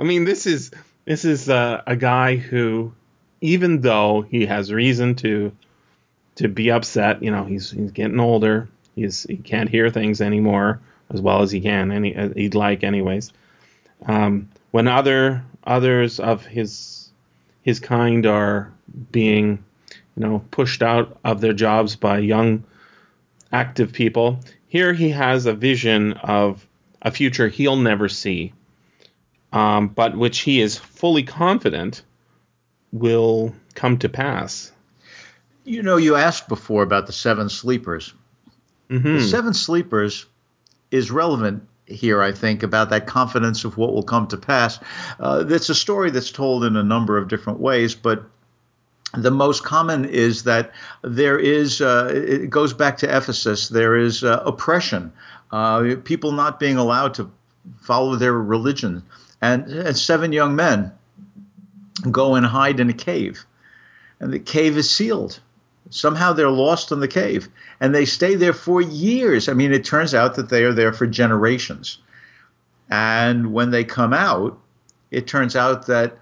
I 0.00 0.02
mean, 0.02 0.24
this 0.24 0.46
is 0.46 0.70
this 1.04 1.24
is 1.24 1.48
uh, 1.48 1.82
a 1.86 1.94
guy 1.94 2.36
who, 2.36 2.92
even 3.40 3.82
though 3.82 4.22
he 4.22 4.46
has 4.46 4.72
reason 4.72 5.14
to 5.16 5.52
to 6.36 6.48
be 6.48 6.70
upset, 6.70 7.22
you 7.22 7.30
know, 7.30 7.44
he's 7.44 7.70
he's 7.70 7.92
getting 7.92 8.20
older. 8.20 8.68
He's 8.94 9.24
he 9.24 9.36
can't 9.36 9.68
hear 9.68 9.90
things 9.90 10.20
anymore 10.20 10.80
as 11.10 11.20
well 11.20 11.42
as 11.42 11.50
he 11.50 11.60
can, 11.60 11.92
any 11.92 12.16
uh, 12.16 12.30
he'd 12.30 12.54
like 12.54 12.82
anyways. 12.82 13.32
Um, 14.06 14.48
when 14.70 14.88
other 14.88 15.44
others 15.64 16.18
of 16.18 16.46
his 16.46 17.10
his 17.62 17.80
kind 17.80 18.26
are 18.26 18.72
being, 19.12 19.64
you 20.16 20.26
know, 20.26 20.44
pushed 20.50 20.82
out 20.82 21.18
of 21.24 21.40
their 21.40 21.52
jobs 21.52 21.96
by 21.96 22.18
young, 22.18 22.64
active 23.52 23.92
people, 23.92 24.40
here 24.68 24.92
he 24.92 25.10
has 25.10 25.46
a 25.46 25.54
vision 25.54 26.14
of 26.14 26.66
a 27.04 27.10
future 27.10 27.48
he'll 27.48 27.76
never 27.76 28.08
see, 28.08 28.52
um, 29.52 29.88
but 29.88 30.16
which 30.16 30.40
he 30.40 30.60
is 30.60 30.78
fully 30.78 31.22
confident 31.22 32.02
will 32.92 33.54
come 33.74 33.98
to 33.98 34.08
pass. 34.08 34.72
You 35.64 35.82
know, 35.82 35.96
you 35.96 36.16
asked 36.16 36.48
before 36.48 36.82
about 36.82 37.06
the 37.06 37.12
seven 37.12 37.48
sleepers. 37.48 38.14
Mm-hmm. 38.90 39.14
The 39.14 39.22
seven 39.22 39.54
sleepers 39.54 40.26
is 40.90 41.10
relevant 41.10 41.66
here, 41.86 42.22
I 42.22 42.32
think, 42.32 42.62
about 42.62 42.90
that 42.90 43.06
confidence 43.06 43.64
of 43.64 43.76
what 43.76 43.92
will 43.92 44.02
come 44.02 44.26
to 44.28 44.36
pass. 44.36 44.78
Uh, 45.18 45.44
it's 45.48 45.68
a 45.68 45.74
story 45.74 46.10
that's 46.10 46.30
told 46.30 46.64
in 46.64 46.76
a 46.76 46.82
number 46.82 47.18
of 47.18 47.28
different 47.28 47.60
ways, 47.60 47.94
but 47.94 48.24
the 49.16 49.30
most 49.30 49.64
common 49.64 50.04
is 50.04 50.44
that 50.44 50.72
there 51.02 51.38
is, 51.38 51.80
uh, 51.80 52.10
it 52.12 52.50
goes 52.50 52.72
back 52.72 52.96
to 52.98 53.16
Ephesus, 53.16 53.68
there 53.68 53.96
is 53.96 54.24
uh, 54.24 54.42
oppression, 54.44 55.12
uh, 55.52 55.94
people 56.04 56.32
not 56.32 56.58
being 56.58 56.76
allowed 56.76 57.14
to 57.14 57.30
follow 57.80 58.16
their 58.16 58.32
religion. 58.32 59.02
And, 59.40 59.66
and 59.66 59.96
seven 59.96 60.32
young 60.32 60.56
men 60.56 60.92
go 62.10 62.34
and 62.34 62.46
hide 62.46 62.80
in 62.80 62.90
a 62.90 62.94
cave, 62.94 63.44
and 64.20 64.32
the 64.32 64.38
cave 64.38 64.76
is 64.76 64.90
sealed. 64.90 65.40
Somehow 65.90 66.32
they're 66.32 66.50
lost 66.50 66.92
in 66.92 67.00
the 67.00 67.08
cave 67.08 67.48
and 67.78 67.94
they 67.94 68.06
stay 68.06 68.34
there 68.36 68.54
for 68.54 68.80
years. 68.80 69.48
I 69.48 69.52
mean, 69.52 69.72
it 69.72 69.84
turns 69.84 70.14
out 70.14 70.34
that 70.36 70.48
they 70.48 70.64
are 70.64 70.72
there 70.72 70.92
for 70.92 71.06
generations. 71.06 71.98
And 72.88 73.52
when 73.52 73.70
they 73.70 73.84
come 73.84 74.12
out, 74.12 74.58
it 75.10 75.26
turns 75.26 75.54
out 75.54 75.86
that 75.86 76.18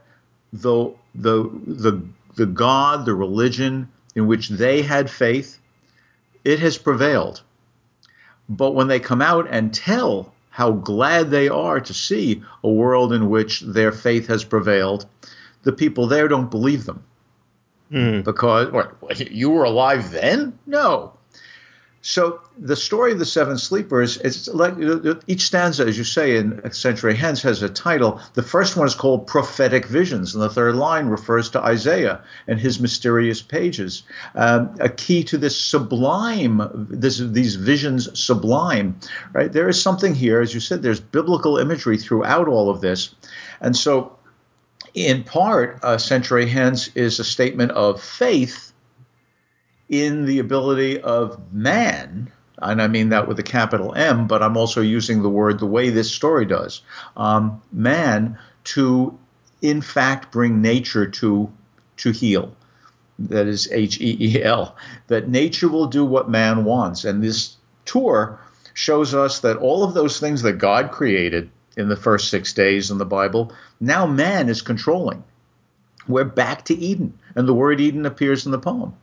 the, 0.52 0.92
the, 1.14 1.48
the, 1.66 2.02
the 2.34 2.46
God, 2.46 3.04
the 3.04 3.14
religion 3.14 3.88
in 4.14 4.26
which 4.26 4.48
they 4.48 4.82
had 4.82 5.10
faith, 5.10 5.58
it 6.44 6.58
has 6.60 6.78
prevailed. 6.78 7.42
But 8.48 8.74
when 8.74 8.88
they 8.88 9.00
come 9.00 9.22
out 9.22 9.46
and 9.50 9.72
tell 9.72 10.32
how 10.50 10.72
glad 10.72 11.30
they 11.30 11.48
are 11.48 11.80
to 11.80 11.94
see 11.94 12.42
a 12.62 12.68
world 12.68 13.12
in 13.12 13.30
which 13.30 13.60
their 13.60 13.92
faith 13.92 14.26
has 14.26 14.44
prevailed, 14.44 15.06
the 15.62 15.72
people 15.72 16.06
there 16.06 16.28
don't 16.28 16.50
believe 16.50 16.84
them. 16.84 17.02
Mm. 17.90 18.24
Because 18.24 18.70
what, 18.72 19.30
you 19.30 19.50
were 19.50 19.64
alive 19.64 20.10
then? 20.10 20.58
No. 20.66 21.12
So 22.04 22.40
the 22.58 22.74
story 22.74 23.12
of 23.12 23.20
the 23.20 23.24
seven 23.24 23.56
sleepers 23.56 24.16
is 24.18 24.48
like 24.48 24.74
each 25.28 25.46
stanza, 25.46 25.86
as 25.86 25.96
you 25.96 26.02
say 26.02 26.36
in 26.36 26.72
century 26.72 27.14
hence, 27.14 27.42
has 27.42 27.62
a 27.62 27.68
title. 27.68 28.20
The 28.34 28.42
first 28.42 28.76
one 28.76 28.88
is 28.88 28.94
called 28.96 29.28
prophetic 29.28 29.86
visions, 29.86 30.34
and 30.34 30.42
the 30.42 30.50
third 30.50 30.74
line 30.74 31.06
refers 31.06 31.48
to 31.50 31.62
Isaiah 31.62 32.20
and 32.48 32.58
his 32.58 32.80
mysterious 32.80 33.40
pages. 33.40 34.02
Um, 34.34 34.74
a 34.80 34.88
key 34.88 35.22
to 35.24 35.38
this 35.38 35.56
sublime, 35.56 36.60
this, 36.90 37.18
these 37.18 37.54
visions 37.54 38.18
sublime, 38.18 38.98
right? 39.32 39.52
There 39.52 39.68
is 39.68 39.80
something 39.80 40.12
here, 40.12 40.40
as 40.40 40.52
you 40.52 40.60
said. 40.60 40.82
There's 40.82 41.00
biblical 41.00 41.56
imagery 41.56 41.98
throughout 41.98 42.48
all 42.48 42.68
of 42.68 42.80
this, 42.80 43.14
and 43.60 43.76
so 43.76 44.18
in 44.94 45.22
part, 45.22 45.78
a 45.84 46.00
century 46.00 46.48
hence 46.48 46.88
is 46.96 47.20
a 47.20 47.24
statement 47.24 47.70
of 47.72 48.02
faith 48.02 48.71
in 49.92 50.24
the 50.24 50.38
ability 50.38 50.98
of 51.02 51.38
man, 51.52 52.32
and 52.62 52.80
I 52.80 52.88
mean 52.88 53.10
that 53.10 53.28
with 53.28 53.38
a 53.38 53.42
capital 53.42 53.94
M, 53.94 54.26
but 54.26 54.42
I'm 54.42 54.56
also 54.56 54.80
using 54.80 55.22
the 55.22 55.28
word 55.28 55.60
the 55.60 55.66
way 55.66 55.90
this 55.90 56.10
story 56.10 56.46
does, 56.46 56.80
um, 57.14 57.60
man 57.70 58.38
to 58.64 59.18
in 59.60 59.82
fact 59.82 60.32
bring 60.32 60.62
nature 60.62 61.06
to 61.06 61.52
to 61.98 62.10
heal. 62.10 62.56
That 63.18 63.46
is 63.46 63.70
H 63.70 64.00
E 64.00 64.16
E 64.18 64.42
L. 64.42 64.74
That 65.08 65.28
nature 65.28 65.68
will 65.68 65.86
do 65.86 66.06
what 66.06 66.30
man 66.30 66.64
wants, 66.64 67.04
and 67.04 67.22
this 67.22 67.56
tour 67.84 68.40
shows 68.72 69.14
us 69.14 69.40
that 69.40 69.58
all 69.58 69.84
of 69.84 69.92
those 69.92 70.18
things 70.18 70.40
that 70.40 70.54
God 70.54 70.90
created 70.90 71.50
in 71.76 71.90
the 71.90 71.96
first 71.96 72.30
six 72.30 72.54
days 72.54 72.90
in 72.90 72.96
the 72.96 73.04
Bible. 73.04 73.52
Now 73.78 74.06
man 74.06 74.48
is 74.48 74.62
controlling. 74.62 75.22
We're 76.08 76.24
back 76.24 76.64
to 76.64 76.74
Eden, 76.74 77.18
and 77.36 77.46
the 77.46 77.54
word 77.54 77.78
Eden 77.78 78.06
appears 78.06 78.46
in 78.46 78.52
the 78.52 78.58
poem. 78.58 78.94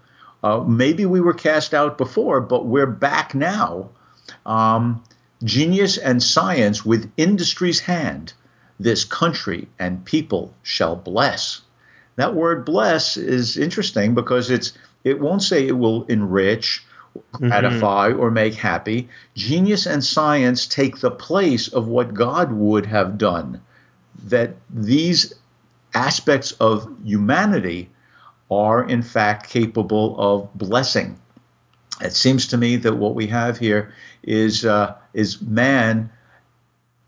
Uh, 0.44 0.60
maybe 0.60 1.06
we 1.06 1.20
were 1.20 1.34
cast 1.34 1.74
out 1.74 1.98
before, 1.98 2.42
but 2.42 2.66
we're 2.66 2.88
back 2.88 3.36
now. 3.36 3.90
Um, 4.46 5.04
genius 5.44 5.98
and 5.98 6.22
science 6.22 6.86
with 6.86 7.12
industry's 7.18 7.82
hand, 7.82 8.34
this 8.80 9.04
country 9.04 9.68
and 9.78 10.06
people 10.06 10.54
shall 10.64 10.96
bless. 10.96 11.62
That 12.16 12.36
word 12.36 12.66
bless 12.66 13.18
is 13.18 13.58
interesting 13.58 14.16
because 14.16 14.50
it's 14.50 14.74
it 15.04 15.20
won't 15.20 15.44
say 15.44 15.68
it 15.68 15.78
will 15.78 16.04
enrich 16.06 16.84
mm-hmm. 17.16 17.52
edify, 17.52 18.12
or 18.12 18.32
make 18.32 18.54
happy. 18.56 19.10
Genius 19.36 19.86
and 19.86 20.04
science 20.04 20.68
take 20.68 21.00
the 21.00 21.12
place 21.12 21.68
of 21.68 21.88
what 21.88 22.14
God 22.14 22.52
would 22.52 22.86
have 22.86 23.18
done. 23.18 23.62
That 24.26 24.56
these 24.70 25.34
aspects 25.94 26.52
of 26.54 26.88
humanity 27.04 27.90
are, 28.50 28.84
in 28.88 29.02
fact, 29.02 29.50
capable 29.50 30.16
of 30.20 30.54
blessing. 30.54 31.20
It 32.02 32.14
seems 32.14 32.48
to 32.48 32.58
me 32.58 32.78
that 32.78 32.98
what 32.98 33.16
we 33.16 33.28
have 33.28 33.58
here 33.58 33.94
is 34.24 34.66
uh, 34.66 34.96
is 35.14 35.42
man 35.42 36.10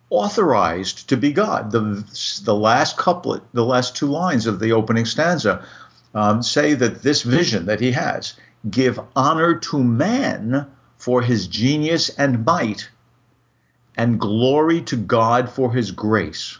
authorized 0.10 1.10
to 1.10 1.18
be 1.18 1.32
God. 1.32 1.72
The 1.72 2.04
the 2.44 2.56
last 2.56 2.98
couplet, 2.98 3.42
the 3.54 3.66
last 3.66 3.96
two 3.96 4.08
lines 4.08 4.46
of 4.48 4.60
the 4.60 4.74
opening 4.74 5.06
stanza, 5.06 5.66
um, 6.14 6.44
say 6.44 6.74
that 6.74 7.02
this 7.02 7.22
vision 7.22 7.66
that 7.68 7.80
he 7.80 7.92
has 7.94 8.34
give 8.70 9.00
honor 9.16 9.56
to 9.56 9.84
man 9.84 10.68
for 10.98 11.22
his 11.22 11.48
genius 11.48 12.10
and 12.10 12.46
might, 12.46 12.90
and 13.98 14.20
glory 14.20 14.82
to 14.82 14.96
God 14.96 15.50
for 15.50 15.74
his 15.74 15.92
grace. 15.92 16.58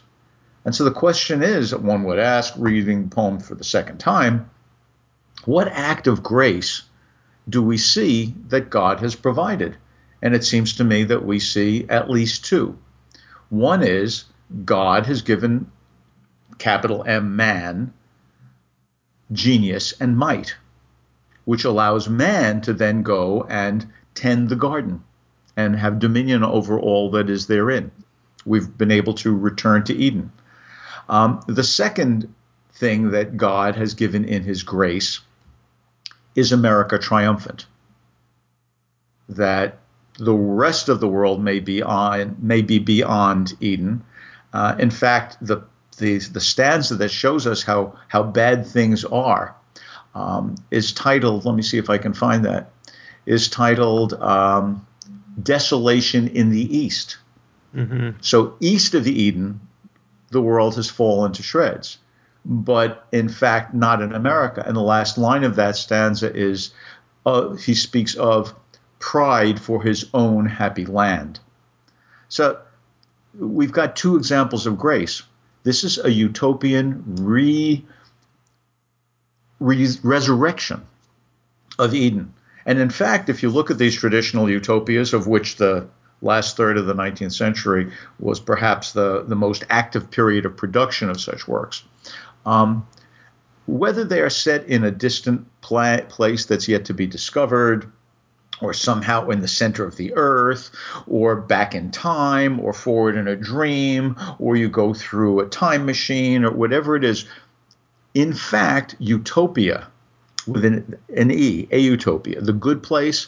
And 0.66 0.74
so 0.74 0.84
the 0.84 0.92
question 0.92 1.44
is, 1.44 1.76
one 1.76 2.04
would 2.04 2.20
ask, 2.20 2.54
reading 2.58 3.04
the 3.04 3.16
poem 3.16 3.40
for 3.40 3.56
the 3.56 3.64
second 3.64 4.00
time, 4.00 4.50
what 5.46 5.68
act 5.68 6.08
of 6.08 6.24
grace 6.24 6.84
do 7.50 7.62
we 7.62 7.78
see 7.78 8.36
that 8.48 8.70
God 8.70 9.00
has 9.00 9.16
provided? 9.16 9.78
And 10.22 10.36
it 10.36 10.44
seems 10.44 10.76
to 10.76 10.84
me 10.84 11.04
that 11.06 11.26
we 11.26 11.40
see 11.40 11.86
at 11.90 12.10
least 12.10 12.46
two. 12.46 12.78
One 13.50 13.84
is 13.84 14.26
God 14.66 15.06
has 15.08 15.22
given 15.22 15.72
capital 16.58 17.04
M 17.06 17.36
man 17.36 17.94
genius 19.32 19.94
and 20.00 20.18
might 20.18 20.56
which 21.46 21.66
allows 21.66 22.08
man 22.08 22.62
to 22.62 22.74
then 22.74 23.02
go 23.02 23.44
and 23.50 23.88
tend 24.14 24.50
the 24.50 24.56
garden. 24.56 25.04
and 25.58 25.76
have 25.76 26.00
dominion 26.00 26.46
over 26.46 26.80
all 26.80 27.12
that 27.12 27.30
is 27.30 27.48
therein. 27.48 27.92
We've 28.46 28.78
been 28.78 28.90
able 28.90 29.16
to 29.16 29.36
return 29.36 29.84
to 29.84 29.94
Eden. 29.94 30.32
Um, 31.10 31.42
the 31.46 31.64
second 31.64 32.34
thing 32.72 33.12
that 33.12 33.36
God 33.36 33.76
has 33.76 33.94
given 33.94 34.24
in 34.24 34.44
His 34.44 34.64
grace 34.64 35.20
is 36.36 36.52
America 36.52 36.98
triumphant. 36.98 37.66
That 39.30 39.80
the 40.18 40.34
rest 40.34 40.90
of 40.90 41.00
the 41.00 41.08
world 41.08 41.42
may 41.42 41.60
be 41.60 41.82
on 41.82 42.36
may 42.40 42.62
be 42.62 42.80
beyond 42.80 43.54
Eden. 43.60 44.04
Uh, 44.54 44.76
in 44.78 44.92
fact, 44.92 45.38
the, 45.42 45.62
the 45.98 46.18
the 46.20 46.42
stanza 46.42 46.96
that 46.96 47.12
shows 47.12 47.48
us 47.48 47.64
how 47.64 47.98
how 48.08 48.24
bad 48.24 48.68
things 48.68 49.06
are 49.06 49.56
um, 50.14 50.56
is 50.70 50.92
titled. 50.92 51.46
Let 51.46 51.56
me 51.56 51.62
see 51.62 51.78
if 51.78 51.90
I 51.90 51.98
can 51.98 52.14
find 52.14 52.46
that. 52.46 52.72
Is 53.26 53.50
titled 53.50 54.14
um, 54.14 54.86
"Desolation 55.42 56.28
in 56.28 56.50
the 56.50 56.78
East." 56.78 57.18
Mm-hmm. 57.76 58.18
So 58.20 58.56
east 58.60 58.96
of 58.96 59.08
Eden, 59.08 59.62
the 60.30 60.42
world 60.42 60.76
has 60.76 60.90
fallen 60.90 61.32
to 61.32 61.44
shreds 61.44 62.00
but 62.44 63.08
in 63.12 63.30
fact 63.30 63.74
not 63.74 64.02
in 64.02 64.14
America. 64.14 64.64
And 64.66 64.76
the 64.76 64.82
last 64.82 65.18
line 65.18 65.44
of 65.44 65.56
that 65.56 65.76
stanza 65.76 66.34
is 66.34 66.72
uh, 67.26 67.54
he 67.54 67.74
speaks 67.74 68.16
of 68.16 68.54
pride 69.00 69.60
for 69.60 69.82
his 69.82 70.06
own 70.14 70.46
happy 70.46 70.86
land. 70.86 71.40
So 72.30 72.60
we've 73.38 73.72
got 73.72 73.96
two 73.96 74.16
examples 74.16 74.66
of 74.66 74.78
grace. 74.78 75.24
This 75.64 75.84
is 75.84 76.00
a 76.00 76.12
utopian 76.12 77.04
re, 77.20 77.86
re, 79.60 79.98
resurrection 80.04 80.82
of 81.78 81.94
Eden. 81.94 82.34
And 82.66 82.80
in 82.80 82.90
fact, 82.90 83.30
if 83.30 83.44
you 83.44 83.50
look 83.50 83.72
at 83.72 83.78
these 83.78 83.96
traditional 83.96 84.50
utopias, 84.50 85.14
of 85.14 85.28
which 85.28 85.58
the 85.58 85.88
last 86.22 86.56
third 86.56 86.78
of 86.78 86.86
the 86.86 86.94
19th 86.94 87.34
century 87.34 87.92
was 88.20 88.40
perhaps 88.40 88.92
the, 88.92 89.24
the 89.24 89.36
most 89.36 89.64
active 89.70 90.12
period 90.12 90.46
of 90.46 90.56
production 90.56 91.10
of 91.10 91.20
such 91.20 91.48
works, 91.48 91.84
um, 92.46 92.88
whether 93.66 94.04
they 94.04 94.22
are 94.22 94.30
set 94.30 94.66
in 94.68 94.84
a 94.84 94.92
distant 94.92 95.48
pla- 95.62 96.02
place 96.10 96.46
that's 96.46 96.68
yet 96.68 96.86
to 96.86 96.94
be 96.94 97.08
discovered, 97.08 97.92
or 98.62 98.74
somehow 98.74 99.30
in 99.30 99.42
the 99.42 99.48
center 99.48 99.84
of 99.84 99.96
the 99.96 100.14
earth, 100.14 100.70
or 101.08 101.36
back 101.36 101.74
in 101.74 101.90
time, 101.90 102.60
or 102.60 102.74
forward 102.74 103.16
in 103.16 103.28
a 103.28 103.36
dream, 103.36 104.16
or 104.38 104.56
you 104.56 104.70
go 104.70 104.94
through 104.94 105.40
a 105.40 105.50
time 105.50 105.86
machine, 105.86 106.44
or 106.44 106.52
whatever 106.52 106.96
it 106.96 107.04
is. 107.04 107.26
In 108.14 108.34
fact, 108.34 108.96
utopia, 109.00 109.88
with 110.48 110.66
an, 110.66 110.98
an 111.16 111.32
E, 111.32 111.68
a 111.72 111.80
utopia, 111.80 112.42
the 112.42 112.54
good 112.54 112.84
place, 112.84 113.28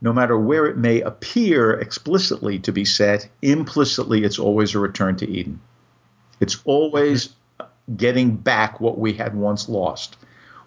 no 0.00 0.12
matter 0.12 0.36
where 0.36 0.66
it 0.66 0.76
may 0.76 1.00
appear 1.00 1.72
explicitly 1.72 2.58
to 2.58 2.72
be 2.72 2.84
set, 2.84 3.28
implicitly 3.40 4.24
it's 4.24 4.38
always 4.38 4.74
a 4.74 4.80
return 4.80 5.16
to 5.16 5.30
Eden. 5.30 5.60
It's 6.40 6.60
always 6.64 7.30
getting 7.96 8.36
back 8.36 8.80
what 8.80 8.98
we 8.98 9.12
had 9.12 9.34
once 9.34 9.68
lost, 9.68 10.16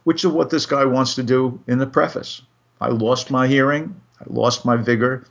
which 0.03 0.23
is 0.23 0.31
what 0.31 0.49
this 0.49 0.65
guy 0.65 0.85
wants 0.85 1.15
to 1.15 1.23
do 1.23 1.61
in 1.67 1.77
the 1.79 1.87
preface. 1.87 2.41
I 2.79 2.89
lost 2.89 3.31
my 3.31 3.47
hearing, 3.47 3.99
I 4.19 4.25
lost 4.27 4.65
my 4.65 4.75
vigor, 4.75 5.25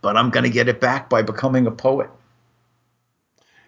but 0.00 0.16
I'm 0.16 0.30
going 0.30 0.44
to 0.44 0.50
get 0.50 0.68
it 0.68 0.80
back 0.80 1.10
by 1.10 1.22
becoming 1.22 1.66
a 1.66 1.70
poet. 1.70 2.10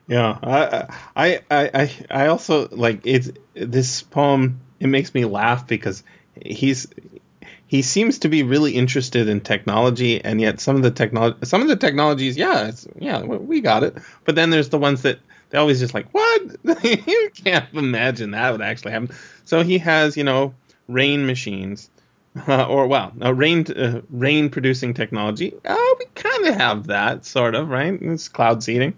Yeah, 0.09 0.39
I, 0.43 0.89
I, 1.15 1.41
I, 1.51 1.91
I 2.11 2.27
also 2.27 2.69
like 2.69 3.03
it's 3.05 3.31
this 3.55 4.03
poem. 4.03 4.61
It 4.81 4.89
makes 4.89 5.15
me 5.15 5.25
laugh 5.25 5.67
because 5.67 6.03
he's 6.45 6.89
he 7.67 7.81
seems 7.81 8.19
to 8.19 8.29
be 8.29 8.43
really 8.43 8.73
interested 8.73 9.29
in 9.29 9.41
technology, 9.41 10.23
and 10.23 10.41
yet 10.41 10.61
some 10.61 10.77
of 10.77 10.83
the 10.83 10.91
technology, 10.91 11.39
some 11.45 11.63
of 11.63 11.69
the 11.69 11.77
technologies, 11.77 12.37
yeah, 12.37 12.73
yeah, 12.99 13.23
we 13.23 13.61
got 13.61 13.85
it. 13.85 13.97
But 14.25 14.35
then 14.35 14.51
there's 14.51 14.69
the 14.69 14.79
ones 14.79 15.03
that 15.03 15.21
they 15.53 15.59
always 15.59 15.81
just 15.81 15.93
like, 15.93 16.09
what? 16.13 16.43
you 16.83 17.31
can't 17.35 17.73
imagine 17.75 18.31
that 18.31 18.51
would 18.51 18.63
actually 18.63 18.93
happen. 18.93 19.11
So 19.45 19.63
he 19.63 19.79
has, 19.79 20.17
you 20.17 20.25
know, 20.25 20.55
rain 20.89 21.27
machines, 21.27 21.91
uh, 22.49 22.67
or 22.67 22.87
well, 22.87 23.13
a 23.21 23.35
rain 23.35 23.67
uh, 23.71 24.01
rain 24.09 24.49
producing 24.49 24.95
technology. 24.95 25.55
Oh, 25.67 25.97
we 25.99 26.07
kind 26.15 26.47
of 26.47 26.55
have 26.55 26.87
that, 26.87 27.27
sort 27.27 27.55
of, 27.55 27.69
right? 27.69 28.01
It's 28.01 28.29
cloud 28.29 28.63
seeding, 28.63 28.95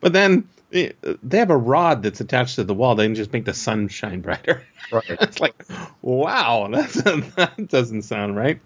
but 0.00 0.12
then 0.12 0.46
eh, 0.74 0.90
they 1.22 1.38
have 1.38 1.50
a 1.50 1.56
rod 1.56 2.02
that's 2.02 2.20
attached 2.20 2.56
to 2.56 2.64
the 2.64 2.74
wall. 2.74 2.94
They 2.94 3.06
can 3.06 3.14
just 3.14 3.32
make 3.32 3.46
the 3.46 3.54
sun 3.54 3.88
shine 3.88 4.20
brighter. 4.20 4.62
Right. 4.92 5.04
it's 5.08 5.40
like, 5.40 5.64
wow, 6.02 6.68
that's, 6.70 7.00
that 7.02 7.66
doesn't 7.68 8.02
sound 8.02 8.36
right. 8.36 8.60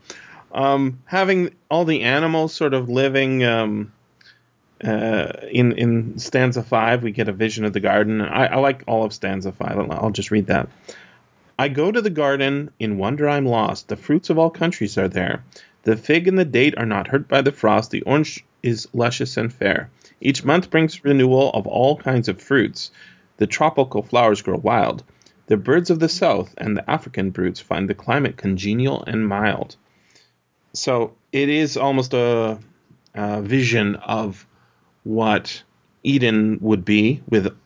Um, 0.51 1.01
having 1.05 1.55
all 1.71 1.85
the 1.85 2.03
animals 2.03 2.53
sort 2.53 2.75
of 2.75 2.89
living. 2.89 3.45
Um, 3.45 3.93
uh, 4.85 5.33
in 5.51 5.73
in 5.73 6.19
stanza 6.19 6.63
five, 6.63 7.03
we 7.03 7.13
get 7.13 7.29
a 7.29 7.33
vision 7.33 7.65
of 7.65 7.73
the 7.73 7.81
garden. 7.81 8.21
I, 8.21 8.47
I 8.47 8.57
like 8.57 8.85
all 8.87 9.05
of 9.05 9.13
stanza 9.13 9.53
five. 9.53 9.79
I'll, 9.79 9.93
I'll 9.93 10.11
just 10.11 10.31
read 10.31 10.47
that. 10.47 10.69
I 11.59 11.69
go 11.69 11.91
to 11.91 12.01
the 12.01 12.11
garden, 12.11 12.71
in 12.79 12.99
wonder 12.99 13.29
I'm 13.29 13.47
lost. 13.47 13.89
The 13.89 13.97
fruits 13.97 14.31
of 14.31 14.39
all 14.39 14.51
countries 14.51 14.97
are 14.97 15.09
there. 15.09 15.43
The 15.83 15.97
fig 15.97 16.29
and 16.29 16.39
the 16.39 16.45
date 16.45 16.79
are 16.79 16.87
not 16.87 17.09
hurt 17.09 17.27
by 17.27 17.43
the 17.43 17.53
frost. 17.53 17.91
The 17.91 18.03
orange 18.03 18.45
is 18.63 18.89
luscious 18.93 19.37
and 19.37 19.53
fair. 19.53 19.91
Each 20.21 20.45
month 20.45 20.71
brings 20.71 21.05
renewal 21.05 21.51
of 21.51 21.67
all 21.67 21.97
kinds 21.97 22.29
of 22.29 22.41
fruits. 22.41 22.91
The 23.39 23.47
tropical 23.47 24.03
flowers 24.03 24.43
grow 24.43 24.59
wild. 24.59 25.03
The 25.47 25.57
birds 25.57 25.91
of 25.91 25.99
the 25.99 26.09
south 26.09 26.55
and 26.59 26.77
the 26.77 26.89
African 26.89 27.31
brutes 27.31 27.61
find 27.61 27.89
the 27.89 27.95
climate 27.95 28.37
congenial 28.37 29.03
and 29.05 29.27
mild. 29.27 29.77
So 30.75 31.15
it 31.33 31.49
is 31.49 31.77
almost 31.77 32.15
a, 32.15 32.59
a 33.15 33.43
vision 33.43 33.97
of 33.97 34.47
what 35.09 35.63
Eden 36.03 36.59
would 36.61 36.85
be 36.85 37.23
with 37.31 37.57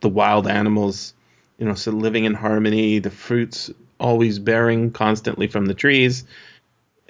the 0.00 0.08
wild 0.08 0.46
animals, 0.46 1.14
you 1.56 1.64
know, 1.64 1.72
so 1.74 1.90
living 1.90 2.24
in 2.24 2.34
harmony, 2.34 2.98
the 2.98 3.10
fruits 3.10 3.70
always 3.98 4.38
bearing 4.38 4.90
constantly 4.90 5.46
from 5.46 5.64
the 5.64 5.72
trees. 5.72 6.24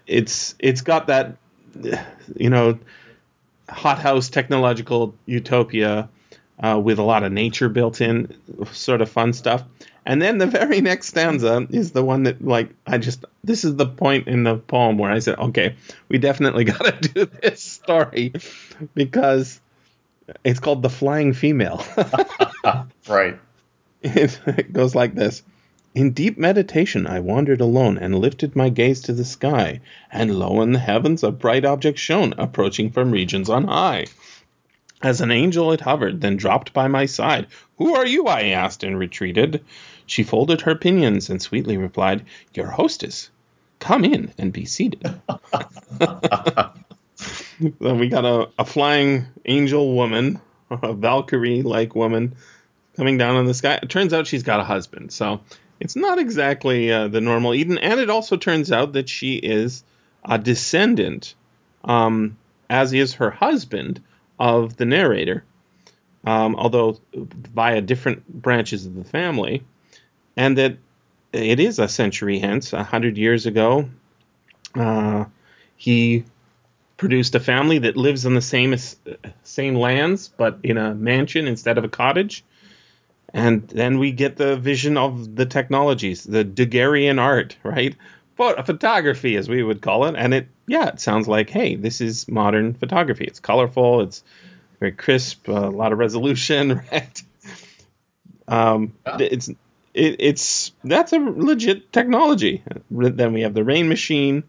It's 0.07 0.55
it's 0.61 0.83
got 0.83 1.09
that 1.09 1.39
you 2.37 2.51
know 2.51 2.79
hothouse 3.69 4.29
technological 4.29 5.13
utopia 5.27 6.09
uh, 6.63 6.81
with 6.83 7.01
a 7.01 7.03
lot 7.03 7.25
of 7.25 7.33
nature 7.33 7.69
built 7.69 8.01
in, 8.01 8.33
sort 8.71 9.01
of 9.01 9.11
fun 9.11 9.33
stuff. 9.33 9.65
And 10.07 10.21
then 10.21 10.39
the 10.39 10.47
very 10.47 10.81
next 10.91 11.09
stanza 11.09 11.67
is 11.71 11.93
the 11.93 12.05
one 12.05 12.25
that, 12.25 12.45
like, 12.45 12.71
I 12.87 12.99
just, 12.99 13.25
this 13.43 13.65
is 13.65 13.77
the 13.77 13.87
point 13.87 14.29
in 14.29 14.45
the 14.45 14.57
poem 14.57 14.99
where 14.99 15.11
I 15.11 15.19
said, 15.19 15.39
okay, 15.39 15.77
we 16.09 16.19
definitely 16.19 16.65
got 16.65 17.03
to 17.03 17.09
do 17.09 17.25
this 17.27 17.63
story 17.63 18.35
because 18.95 19.61
it's 20.43 20.61
called 20.61 20.83
The 20.83 20.91
Flying 20.91 21.33
Female. 21.33 21.85
right. 23.09 23.39
It, 24.03 24.73
goes 24.73 24.95
like 24.95 25.15
this. 25.15 25.43
In 25.95 26.11
deep 26.11 26.37
meditation, 26.37 27.07
I 27.07 27.21
wandered 27.21 27.61
alone 27.61 27.99
and 27.99 28.19
lifted 28.19 28.57
my 28.57 28.69
gaze 28.69 29.01
to 29.03 29.13
the 29.13 29.25
sky, 29.25 29.81
and 30.11 30.39
lo, 30.39 30.61
in 30.61 30.73
the 30.73 30.79
heavens 30.79 31.23
a 31.23 31.31
bright 31.31 31.65
object 31.65 31.99
shone, 31.99 32.35
approaching 32.37 32.91
from 32.91 33.13
regions 33.13 33.49
on 33.49 33.65
high. 33.65 34.07
As 35.03 35.21
an 35.21 35.31
angel 35.31 35.71
it 35.73 35.83
hovered, 35.83 36.21
then 36.21 36.37
dropped 36.37 36.73
by 36.73 36.89
my 36.89 37.07
side. 37.07 37.47
Who 37.79 37.95
are 37.95 38.07
you? 38.07 38.27
I 38.27 38.47
asked, 38.47 38.83
and 38.83 38.99
retreated. 38.99 39.65
She 40.07 40.23
folded 40.23 40.63
her 40.63 40.75
pinions 40.75 41.31
and 41.31 41.41
sweetly 41.41 41.77
replied, 41.77 42.25
Your 42.55 42.69
hostess. 42.69 43.31
Come 43.79 44.05
in 44.05 44.33
and 44.39 44.53
be 44.53 44.65
seated. 44.65 45.21
we 47.79 48.09
got 48.09 48.25
a, 48.25 48.49
a 48.59 48.65
flying 48.65 49.27
angel 49.45 49.95
woman, 49.95 50.41
a 50.71 50.93
Valkyrie 50.93 51.63
like 51.63 51.95
woman 51.95 52.37
coming 52.97 53.19
down 53.19 53.37
in 53.37 53.47
the 53.47 53.55
sky. 53.55 53.79
It 53.83 53.89
turns 53.89 54.13
out 54.13 54.27
she's 54.27 54.43
got 54.43 54.61
a 54.61 54.65
husband. 54.65 55.13
So 55.13 55.41
it's 55.81 55.97
not 55.97 56.19
exactly 56.19 56.93
uh, 56.93 57.09
the 57.09 57.21
normal 57.21 57.55
Eden. 57.55 57.79
And 57.79 58.01
it 58.01 58.11
also 58.11 58.37
turns 58.37 58.71
out 58.71 58.93
that 58.93 59.09
she 59.09 59.37
is 59.37 59.83
a 60.25 60.39
descendant, 60.39 61.35
um, 61.85 62.37
as 62.69 62.93
is 62.93 63.15
her 63.15 63.31
husband, 63.31 64.03
of 64.39 64.77
the 64.77 64.85
narrator, 64.85 65.45
um, 66.25 66.57
although 66.57 66.99
via 67.15 67.81
different 67.81 68.27
branches 68.29 68.85
of 68.85 68.95
the 68.95 69.05
family. 69.05 69.63
And 70.37 70.59
that 70.59 70.77
it 71.33 71.61
is 71.61 71.79
a 71.79 71.89
century 71.89 72.41
hence, 72.41 72.73
a 72.73 72.83
hundred 72.83 73.17
years 73.17 73.47
ago. 73.47 73.89
Uh, 74.75 75.27
he 75.77 76.25
produced 77.05 77.35
a 77.35 77.41
family 77.41 77.77
that 77.81 77.99
lives 77.99 78.25
on 78.25 78.33
the 78.33 78.41
same 78.41 78.75
same 79.43 79.75
lands 79.75 80.29
but 80.39 80.59
in 80.63 80.79
a 80.79 80.95
mansion 80.95 81.47
instead 81.47 81.77
of 81.77 81.85
a 81.85 81.89
cottage. 81.89 82.43
And 83.35 83.69
then 83.69 83.99
we 83.99 84.11
get 84.11 84.37
the 84.37 84.57
vision 84.57 84.97
of 84.97 85.37
the 85.37 85.45
technologies, 85.45 86.25
the 86.25 86.47
Daguerrean 86.47 87.21
art, 87.21 87.59
right? 87.63 87.95
photography, 88.37 89.37
as 89.37 89.51
we 89.51 89.63
would 89.63 89.83
call 89.83 90.07
it. 90.07 90.15
And 90.17 90.33
it, 90.33 90.49
yeah, 90.67 90.89
it 90.89 90.99
sounds 90.99 91.29
like, 91.29 91.51
hey, 91.51 91.77
this 91.77 92.01
is 92.01 92.27
modern 92.27 92.73
photography. 92.73 93.25
It's 93.25 93.39
colorful, 93.39 94.01
it's 94.01 94.25
very 94.81 94.93
crisp, 94.93 95.47
a 95.49 95.53
lot 95.53 95.93
of 95.93 95.99
resolution, 95.99 96.81
right? 96.93 97.23
Um, 98.49 98.95
yeah. 99.07 99.19
It's 99.21 99.49
it, 99.49 100.17
it's 100.19 100.73
that's 100.83 101.13
a 101.13 101.19
legit 101.19 101.93
technology. 101.93 102.63
Then 102.91 103.35
we 103.35 103.43
have 103.43 103.53
the 103.53 103.63
rain 103.63 103.89
machine, 103.89 104.43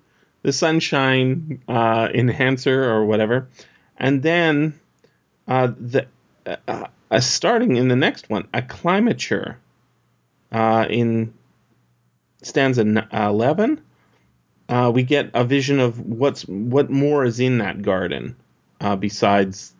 the 0.45 0.53
sunshine 0.53 1.59
uh, 1.67 2.07
enhancer 2.13 2.83
or 2.83 3.03
whatever, 3.03 3.47
and 3.97 4.21
then 4.21 4.79
uh, 5.47 5.71
the 5.79 6.05
uh, 6.45 6.85
starting 7.19 7.77
in 7.77 7.87
the 7.87 7.95
next 7.95 8.29
one, 8.29 8.43
acclimature 8.53 9.55
uh, 10.51 10.85
in 10.87 11.33
stanza 12.43 13.07
eleven. 13.11 13.81
Uh, 14.69 14.91
we 14.93 15.01
get 15.01 15.31
a 15.33 15.43
vision 15.43 15.79
of 15.79 15.99
what's 15.99 16.43
what 16.43 16.91
more 16.91 17.25
is 17.25 17.39
in 17.39 17.57
that 17.57 17.81
garden 17.81 18.35
uh, 18.81 18.95
besides 18.95 19.73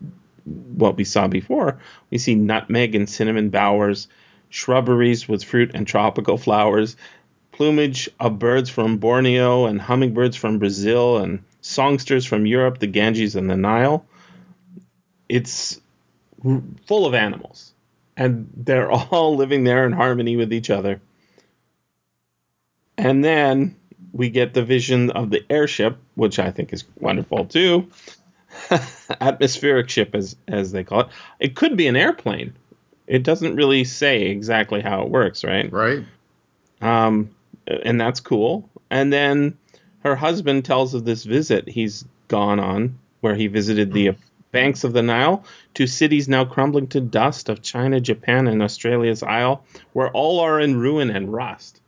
what 0.45 0.97
we 0.97 1.04
saw 1.04 1.28
before. 1.28 1.80
We 2.10 2.17
see 2.17 2.34
nutmeg 2.34 2.95
and 2.95 3.08
cinnamon 3.08 3.51
bowers, 3.51 4.08
shrubberies 4.49 5.28
with 5.28 5.43
fruit 5.43 5.71
and 5.75 5.86
tropical 5.86 6.39
flowers, 6.39 6.97
plumage 7.56 8.10
of 8.20 8.38
birds 8.38 8.70
from 8.70 8.98
Borneo 8.98 9.65
and 9.65 9.82
hummingbirds 9.82 10.36
from 10.36 10.60
Brazil 10.60 11.18
and 11.18 11.44
songsters 11.62 12.26
from 12.26 12.46
Europe, 12.46 12.80
the 12.80 12.88
Ganges 12.88 13.36
and 13.36 13.50
the 13.50 13.56
Nile. 13.56 14.06
It's 15.30 15.80
full 16.86 17.06
of 17.06 17.13
animals, 17.13 17.74
and 18.18 18.50
they're 18.56 18.91
all 18.91 19.38
living 19.38 19.63
there 19.63 19.86
in 19.86 19.94
harmony 19.94 20.36
with 20.36 20.52
each 20.52 20.70
other. 20.70 21.02
And 22.98 23.24
then 23.24 23.76
we 24.12 24.30
get 24.30 24.54
the 24.54 24.63
vision 24.63 25.12
of 25.12 25.30
the 25.30 25.44
airship, 25.50 25.98
which 26.15 26.39
I 26.39 26.52
think 26.52 26.74
is 26.74 26.84
wonderful 27.00 27.46
too. 27.46 27.89
Atmospheric 29.22 29.89
ship, 29.89 30.13
as 30.13 30.36
as 30.48 30.72
they 30.72 30.84
call 30.84 31.02
it. 31.02 31.08
It 31.39 31.56
could 31.56 31.78
be 31.78 31.88
an 31.88 31.96
airplane. 31.96 32.54
It 33.08 33.24
doesn't 33.24 33.56
really 33.56 33.84
say 33.84 34.24
exactly 34.24 34.82
how 34.82 35.04
it 35.04 35.10
works, 35.10 35.44
right? 35.44 35.72
Right. 35.72 36.04
Um, 36.82 37.30
and 37.67 37.99
that's 37.99 38.19
cool. 38.19 38.69
And 38.89 39.12
then 39.12 39.58
her 39.99 40.15
husband 40.15 40.65
tells 40.65 40.93
of 40.93 41.06
this 41.06 41.23
visit 41.23 41.67
he's 41.67 42.06
gone 42.28 42.60
on, 42.60 42.99
where 43.21 43.36
he 43.36 43.47
visited 43.47 43.91
the 43.91 44.15
banks 44.51 44.84
of 44.84 44.93
the 44.93 45.01
Nile 45.01 45.43
to 45.73 45.86
cities 45.86 46.30
now 46.30 46.45
crumbling 46.45 46.88
to 46.88 47.01
dust 47.01 47.49
of 47.49 47.62
China, 47.62 47.99
Japan, 47.99 48.47
and 48.47 48.62
Australia's 48.62 49.23
Isle, 49.23 49.65
where 49.93 50.10
all 50.12 50.39
are 50.39 50.60
in 50.60 50.78
ruin 50.80 51.10
and 51.10 51.32
rust. 51.32 51.82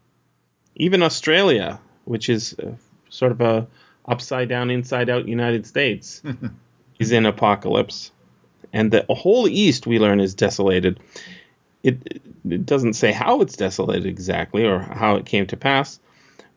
Even 0.76 1.02
Australia, 1.02 1.80
which 2.06 2.28
is 2.28 2.56
uh, 2.60 2.72
sort 3.10 3.32
of 3.32 3.42
a 3.42 3.68
upside 4.06 4.50
down, 4.50 4.70
inside 4.70 5.10
out 5.10 5.28
United 5.28 5.66
States, 5.66 6.22
is 7.00 7.12
in 7.12 7.26
apocalypse. 7.26 8.12
And 8.74 8.92
the 8.92 9.06
whole 9.10 9.48
East, 9.48 9.88
we 9.88 10.00
learn, 10.00 10.20
is 10.20 10.36
desolated. 10.36 11.00
It, 11.84 12.22
it 12.50 12.66
doesn't 12.66 12.94
say 12.94 13.12
how 13.12 13.42
it's 13.42 13.56
desolated 13.56 14.08
exactly 14.08 14.66
or 14.66 14.80
how 14.80 15.16
it 15.16 15.26
came 15.26 15.48
to 15.48 15.58
pass, 15.58 16.00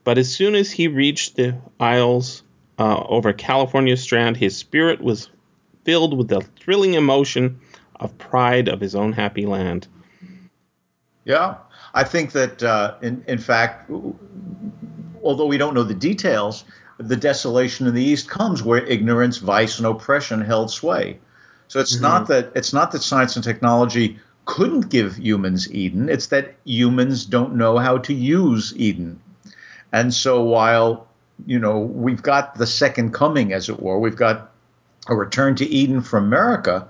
but 0.04 0.18
as 0.18 0.33
soon 0.35 0.54
as 0.54 0.70
he 0.70 0.88
reached 0.88 1.37
the 1.37 1.56
Isles 1.78 2.42
uh, 2.78 3.04
over 3.09 3.33
California 3.33 3.96
Strand, 3.96 4.37
his 4.37 4.56
spirit 4.56 5.00
was 5.00 5.28
filled 5.85 6.16
with 6.16 6.28
the 6.28 6.40
thrilling 6.40 6.94
emotion 6.94 7.61
of 7.96 8.16
pride 8.18 8.68
of 8.68 8.80
his 8.80 8.94
own 8.94 9.12
happy 9.12 9.46
land. 9.46 9.87
Yeah, 11.24 11.56
I 11.92 12.04
think 12.04 12.33
that 12.33 12.62
uh, 12.62 12.94
in 13.02 13.22
in 13.28 13.38
fact, 13.38 13.90
although 15.22 15.46
we 15.46 15.59
don't 15.59 15.74
know 15.74 15.83
the 15.83 15.94
details, 15.94 16.64
the 16.98 17.16
desolation 17.16 17.87
in 17.87 17.94
the 17.94 18.02
East 18.02 18.28
comes 18.28 18.62
where 18.62 18.85
ignorance, 18.85 19.37
vice, 19.37 19.78
and 19.78 19.87
oppression 19.87 20.40
held 20.40 20.70
sway. 20.70 21.18
So 21.68 21.78
it's 21.78 21.94
mm-hmm. 21.94 22.02
not 22.02 22.28
that 22.28 22.52
it's 22.54 22.72
not 22.72 22.90
that 22.92 23.02
science 23.02 23.37
and 23.37 23.44
technology 23.44 24.18
couldn't 24.44 24.88
give 24.88 25.16
humans 25.18 25.72
Eden. 25.72 26.09
It's 26.09 26.29
that 26.29 26.55
humans 26.64 27.24
don't 27.24 27.55
know 27.55 27.79
how 27.79 27.98
to 27.98 28.14
use 28.14 28.72
Eden. 28.76 29.20
And 29.92 30.12
so 30.14 30.42
while 30.42 31.09
you 31.46 31.59
know 31.59 31.79
we've 31.79 32.22
got 32.22 32.57
the 32.57 32.66
second 32.66 33.12
coming, 33.12 33.53
as 33.53 33.68
it 33.68 33.81
were, 33.81 33.98
we've 33.98 34.16
got 34.16 34.50
a 35.09 35.14
return 35.14 35.55
to 35.57 35.66
Eden 35.66 36.03
from 36.03 36.24
America. 36.24 36.88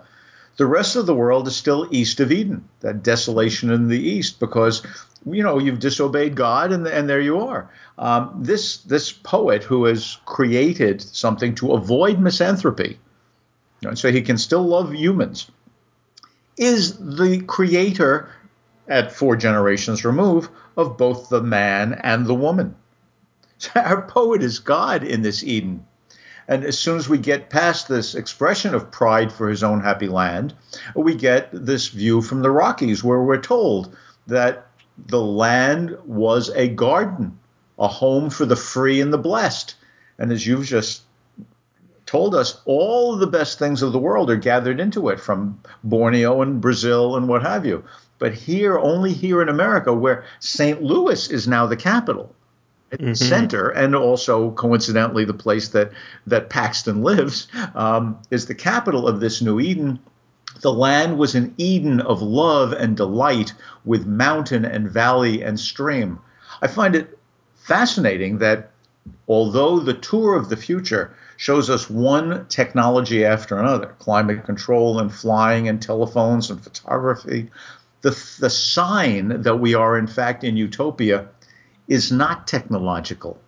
The 0.56 0.66
rest 0.66 0.96
of 0.96 1.06
the 1.06 1.14
world 1.14 1.48
is 1.48 1.56
still 1.56 1.88
east 1.90 2.20
of 2.20 2.32
Eden, 2.32 2.68
that 2.80 3.02
desolation 3.02 3.70
in 3.70 3.88
the 3.88 3.98
east, 3.98 4.40
because 4.40 4.82
you 5.24 5.42
know 5.42 5.58
you've 5.58 5.80
disobeyed 5.80 6.34
God, 6.34 6.72
and, 6.72 6.86
and 6.86 7.08
there 7.08 7.20
you 7.20 7.40
are. 7.40 7.70
Um, 7.98 8.40
this 8.42 8.78
this 8.78 9.12
poet 9.12 9.62
who 9.62 9.84
has 9.84 10.18
created 10.26 11.00
something 11.00 11.54
to 11.56 11.72
avoid 11.72 12.18
misanthropy, 12.18 12.98
you 13.80 13.88
know, 13.88 13.94
so 13.94 14.10
he 14.10 14.22
can 14.22 14.38
still 14.38 14.66
love 14.66 14.94
humans, 14.94 15.50
is 16.60 16.98
the 16.98 17.40
creator 17.46 18.28
at 18.86 19.10
four 19.10 19.34
generations 19.34 20.04
remove 20.04 20.50
of 20.76 20.98
both 20.98 21.30
the 21.30 21.42
man 21.42 21.98
and 22.04 22.26
the 22.26 22.34
woman. 22.34 22.76
So 23.58 23.70
our 23.80 24.02
poet 24.02 24.42
is 24.42 24.58
God 24.58 25.02
in 25.02 25.22
this 25.22 25.42
Eden. 25.42 25.86
And 26.46 26.64
as 26.64 26.78
soon 26.78 26.98
as 26.98 27.08
we 27.08 27.16
get 27.16 27.48
past 27.48 27.88
this 27.88 28.14
expression 28.14 28.74
of 28.74 28.90
pride 28.90 29.32
for 29.32 29.48
his 29.48 29.62
own 29.62 29.80
happy 29.80 30.08
land, 30.08 30.52
we 30.94 31.14
get 31.14 31.48
this 31.52 31.88
view 31.88 32.20
from 32.20 32.42
the 32.42 32.50
Rockies 32.50 33.02
where 33.02 33.22
we're 33.22 33.40
told 33.40 33.96
that 34.26 34.66
the 35.06 35.20
land 35.20 35.96
was 36.04 36.50
a 36.50 36.68
garden, 36.68 37.38
a 37.78 37.88
home 37.88 38.28
for 38.28 38.44
the 38.44 38.56
free 38.56 39.00
and 39.00 39.12
the 39.12 39.18
blessed. 39.18 39.76
And 40.18 40.30
as 40.32 40.46
you've 40.46 40.66
just 40.66 41.02
told 42.10 42.34
us, 42.34 42.60
all 42.64 43.14
the 43.14 43.26
best 43.28 43.56
things 43.56 43.82
of 43.82 43.92
the 43.92 43.98
world 43.98 44.30
are 44.30 44.36
gathered 44.36 44.80
into 44.80 45.10
it 45.10 45.20
from 45.20 45.60
Borneo 45.84 46.42
and 46.42 46.60
Brazil 46.60 47.14
and 47.14 47.28
what 47.28 47.42
have 47.42 47.64
you. 47.64 47.84
But 48.18 48.34
here, 48.34 48.76
only 48.76 49.12
here 49.12 49.40
in 49.40 49.48
America, 49.48 49.94
where 49.94 50.24
St. 50.40 50.82
Louis 50.82 51.30
is 51.30 51.46
now 51.46 51.66
the 51.66 51.76
capital, 51.76 52.34
mm-hmm. 52.90 53.12
center, 53.12 53.68
and 53.68 53.94
also 53.94 54.50
coincidentally 54.50 55.24
the 55.24 55.34
place 55.34 55.68
that 55.68 55.92
that 56.26 56.50
Paxton 56.50 57.02
lives 57.04 57.46
um, 57.76 58.18
is 58.32 58.46
the 58.46 58.56
capital 58.56 59.06
of 59.06 59.20
this 59.20 59.40
new 59.40 59.60
Eden. 59.60 60.00
The 60.62 60.72
land 60.72 61.16
was 61.16 61.36
an 61.36 61.54
Eden 61.58 62.00
of 62.00 62.20
love 62.20 62.72
and 62.72 62.96
delight 62.96 63.54
with 63.84 64.04
mountain 64.04 64.64
and 64.64 64.90
valley 64.90 65.44
and 65.44 65.60
stream. 65.60 66.18
I 66.60 66.66
find 66.66 66.96
it 66.96 67.16
fascinating 67.54 68.38
that 68.38 68.72
although 69.28 69.78
the 69.78 69.94
tour 69.94 70.34
of 70.34 70.48
the 70.48 70.56
future 70.56 71.14
shows 71.40 71.70
us 71.70 71.88
one 71.88 72.44
technology 72.48 73.24
after 73.24 73.58
another 73.58 73.94
climate 73.98 74.44
control 74.44 75.00
and 75.00 75.12
flying 75.12 75.68
and 75.68 75.80
telephones 75.80 76.50
and 76.50 76.62
photography 76.62 77.48
the, 78.02 78.10
the 78.40 78.50
sign 78.50 79.42
that 79.42 79.56
we 79.56 79.74
are 79.74 79.98
in 79.98 80.06
fact 80.06 80.44
in 80.44 80.56
utopia 80.56 81.28
is 81.88 82.10
not 82.10 82.46
technological. 82.46 83.38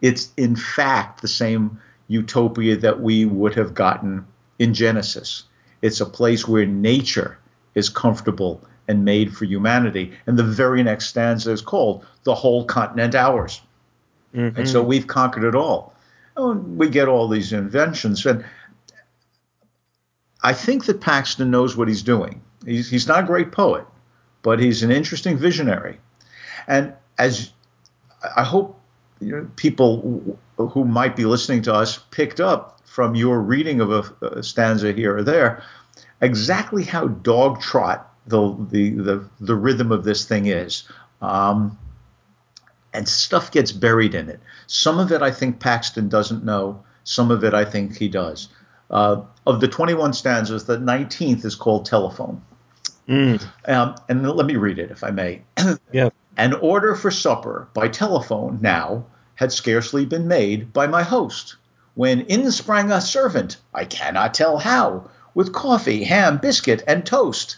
It's 0.00 0.32
in 0.36 0.56
fact 0.56 1.22
the 1.22 1.28
same 1.28 1.80
utopia 2.08 2.76
that 2.76 3.00
we 3.00 3.24
would 3.24 3.54
have 3.54 3.74
gotten 3.74 4.26
in 4.58 4.74
Genesis. 4.74 5.44
It's 5.82 6.00
a 6.00 6.06
place 6.06 6.48
where 6.48 6.66
nature 6.66 7.38
is 7.74 7.88
comfortable 7.88 8.62
and 8.88 9.04
made 9.04 9.34
for 9.34 9.44
humanity. 9.44 10.12
And 10.26 10.38
the 10.38 10.44
very 10.44 10.82
next 10.82 11.06
stanza 11.06 11.52
is 11.52 11.62
called 11.62 12.04
The 12.24 12.34
Whole 12.34 12.64
Continent 12.64 13.14
Ours. 13.14 13.60
Mm-hmm. 14.34 14.58
And 14.58 14.68
so 14.68 14.82
we've 14.82 15.06
conquered 15.06 15.44
it 15.44 15.54
all. 15.54 15.93
And 16.36 16.76
we 16.78 16.88
get 16.88 17.08
all 17.08 17.28
these 17.28 17.52
inventions. 17.52 18.24
And 18.26 18.44
I 20.42 20.52
think 20.52 20.86
that 20.86 21.00
Paxton 21.00 21.50
knows 21.50 21.76
what 21.76 21.88
he's 21.88 22.02
doing. 22.02 22.42
He's, 22.64 22.90
he's 22.90 23.06
not 23.06 23.24
a 23.24 23.26
great 23.26 23.52
poet, 23.52 23.86
but 24.42 24.58
he's 24.58 24.82
an 24.82 24.90
interesting 24.90 25.36
visionary. 25.36 25.98
And 26.66 26.94
as 27.18 27.52
I 28.36 28.42
hope 28.42 28.80
you 29.20 29.32
know, 29.32 29.50
people 29.56 30.38
who 30.56 30.84
might 30.84 31.16
be 31.16 31.24
listening 31.24 31.62
to 31.62 31.74
us 31.74 31.98
picked 32.10 32.40
up 32.40 32.80
from 32.84 33.14
your 33.14 33.40
reading 33.40 33.80
of 33.80 33.90
a, 33.90 34.26
a 34.26 34.42
stanza 34.42 34.92
here 34.92 35.16
or 35.16 35.22
there 35.22 35.62
exactly 36.20 36.84
how 36.84 37.06
dog 37.08 37.60
trot 37.60 38.12
the 38.26 38.56
the 38.70 38.90
the, 38.90 39.28
the 39.40 39.54
rhythm 39.54 39.92
of 39.92 40.04
this 40.04 40.24
thing 40.24 40.46
is. 40.46 40.84
Um, 41.20 41.78
and 42.94 43.08
stuff 43.08 43.50
gets 43.50 43.72
buried 43.72 44.14
in 44.14 44.30
it. 44.30 44.40
Some 44.66 44.98
of 44.98 45.12
it 45.12 45.20
I 45.20 45.30
think 45.30 45.60
Paxton 45.60 46.08
doesn't 46.08 46.44
know. 46.44 46.82
Some 47.02 47.30
of 47.30 47.44
it 47.44 47.52
I 47.52 47.64
think 47.64 47.96
he 47.96 48.08
does. 48.08 48.48
Uh, 48.90 49.22
of 49.46 49.60
the 49.60 49.68
21 49.68 50.12
stanzas, 50.12 50.64
the 50.64 50.78
19th 50.78 51.44
is 51.44 51.54
called 51.54 51.84
Telephone. 51.84 52.40
Mm. 53.08 53.44
Um, 53.66 53.96
and 54.08 54.26
let 54.28 54.46
me 54.46 54.56
read 54.56 54.78
it, 54.78 54.90
if 54.90 55.04
I 55.04 55.10
may. 55.10 55.42
yeah. 55.92 56.10
An 56.36 56.54
order 56.54 56.94
for 56.94 57.10
supper 57.10 57.68
by 57.74 57.88
telephone 57.88 58.58
now 58.62 59.04
had 59.34 59.52
scarcely 59.52 60.06
been 60.06 60.28
made 60.28 60.72
by 60.72 60.86
my 60.86 61.02
host, 61.02 61.56
when 61.94 62.22
in 62.22 62.50
sprang 62.50 62.90
a 62.90 63.00
servant, 63.00 63.56
I 63.72 63.84
cannot 63.84 64.34
tell 64.34 64.58
how, 64.58 65.10
with 65.34 65.52
coffee, 65.52 66.04
ham, 66.04 66.38
biscuit, 66.38 66.82
and 66.86 67.04
toast. 67.04 67.56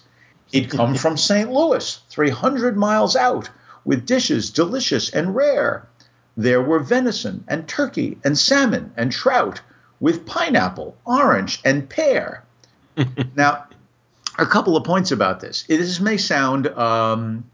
He'd 0.51 0.71
come 0.71 0.95
from 0.95 1.17
St. 1.17 1.51
Louis, 1.51 2.01
300 2.11 2.77
miles 2.77 3.17
out, 3.17 3.51
with 3.87 4.05
dishes 4.05 4.51
delicious 4.51 5.09
and 5.09 5.35
rare. 5.35 5.89
There 6.37 6.61
were 6.61 6.81
venison 6.81 7.45
and 7.49 7.67
turkey 7.67 8.19
and 8.23 8.37
salmon 8.37 8.93
and 8.97 9.11
trout, 9.11 9.63
with 10.01 10.27
pineapple, 10.27 10.95
orange, 11.07 11.61
and 11.65 11.89
pear. 11.89 12.45
now, 13.37 13.65
a 14.39 14.45
couple 14.45 14.77
of 14.77 14.85
points 14.85 15.13
about 15.13 15.41
this. 15.41 15.63
This 15.63 16.01
may 16.01 16.19
sound 16.19 16.67
um, 16.67 17.45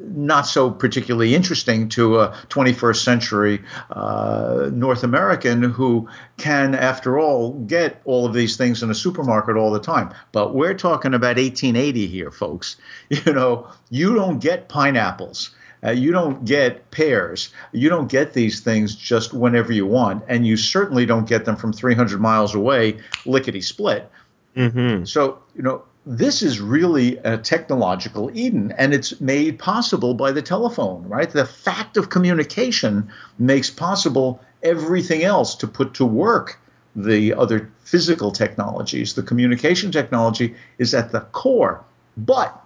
not 0.00 0.46
so 0.46 0.70
particularly 0.70 1.34
interesting 1.34 1.88
to 1.90 2.20
a 2.20 2.28
21st 2.48 3.04
century 3.04 3.62
uh, 3.90 4.70
North 4.72 5.04
American 5.04 5.62
who 5.62 6.08
can, 6.36 6.74
after 6.74 7.18
all, 7.18 7.52
get 7.52 8.00
all 8.04 8.26
of 8.26 8.34
these 8.34 8.56
things 8.56 8.82
in 8.82 8.90
a 8.90 8.94
supermarket 8.94 9.56
all 9.56 9.70
the 9.70 9.80
time. 9.80 10.12
But 10.32 10.54
we're 10.54 10.74
talking 10.74 11.14
about 11.14 11.36
1880 11.36 12.06
here, 12.06 12.30
folks. 12.30 12.76
You 13.24 13.32
know, 13.34 13.68
you 13.90 14.14
don't 14.14 14.40
get 14.40 14.68
pineapples. 14.68 15.50
Uh, 15.84 15.90
you 15.90 16.12
don't 16.12 16.44
get 16.44 16.90
pears. 16.90 17.50
You 17.72 17.88
don't 17.88 18.10
get 18.10 18.32
these 18.32 18.60
things 18.60 18.96
just 18.96 19.32
whenever 19.32 19.72
you 19.72 19.86
want, 19.86 20.24
and 20.28 20.46
you 20.46 20.56
certainly 20.56 21.06
don't 21.06 21.28
get 21.28 21.44
them 21.44 21.56
from 21.56 21.72
300 21.72 22.20
miles 22.20 22.54
away, 22.54 22.98
lickety 23.26 23.60
split. 23.60 24.10
Mm-hmm. 24.56 25.04
So, 25.04 25.42
you 25.54 25.62
know, 25.62 25.84
this 26.04 26.42
is 26.42 26.60
really 26.60 27.18
a 27.18 27.38
technological 27.38 28.30
Eden, 28.34 28.72
and 28.76 28.92
it's 28.92 29.20
made 29.20 29.58
possible 29.58 30.14
by 30.14 30.32
the 30.32 30.42
telephone, 30.42 31.08
right? 31.08 31.30
The 31.30 31.46
fact 31.46 31.96
of 31.96 32.10
communication 32.10 33.12
makes 33.38 33.70
possible 33.70 34.40
everything 34.62 35.22
else 35.22 35.54
to 35.56 35.68
put 35.68 35.94
to 35.94 36.04
work 36.04 36.58
the 36.96 37.34
other 37.34 37.70
physical 37.84 38.32
technologies. 38.32 39.14
The 39.14 39.22
communication 39.22 39.92
technology 39.92 40.56
is 40.76 40.92
at 40.92 41.12
the 41.12 41.20
core. 41.20 41.84
But 42.16 42.60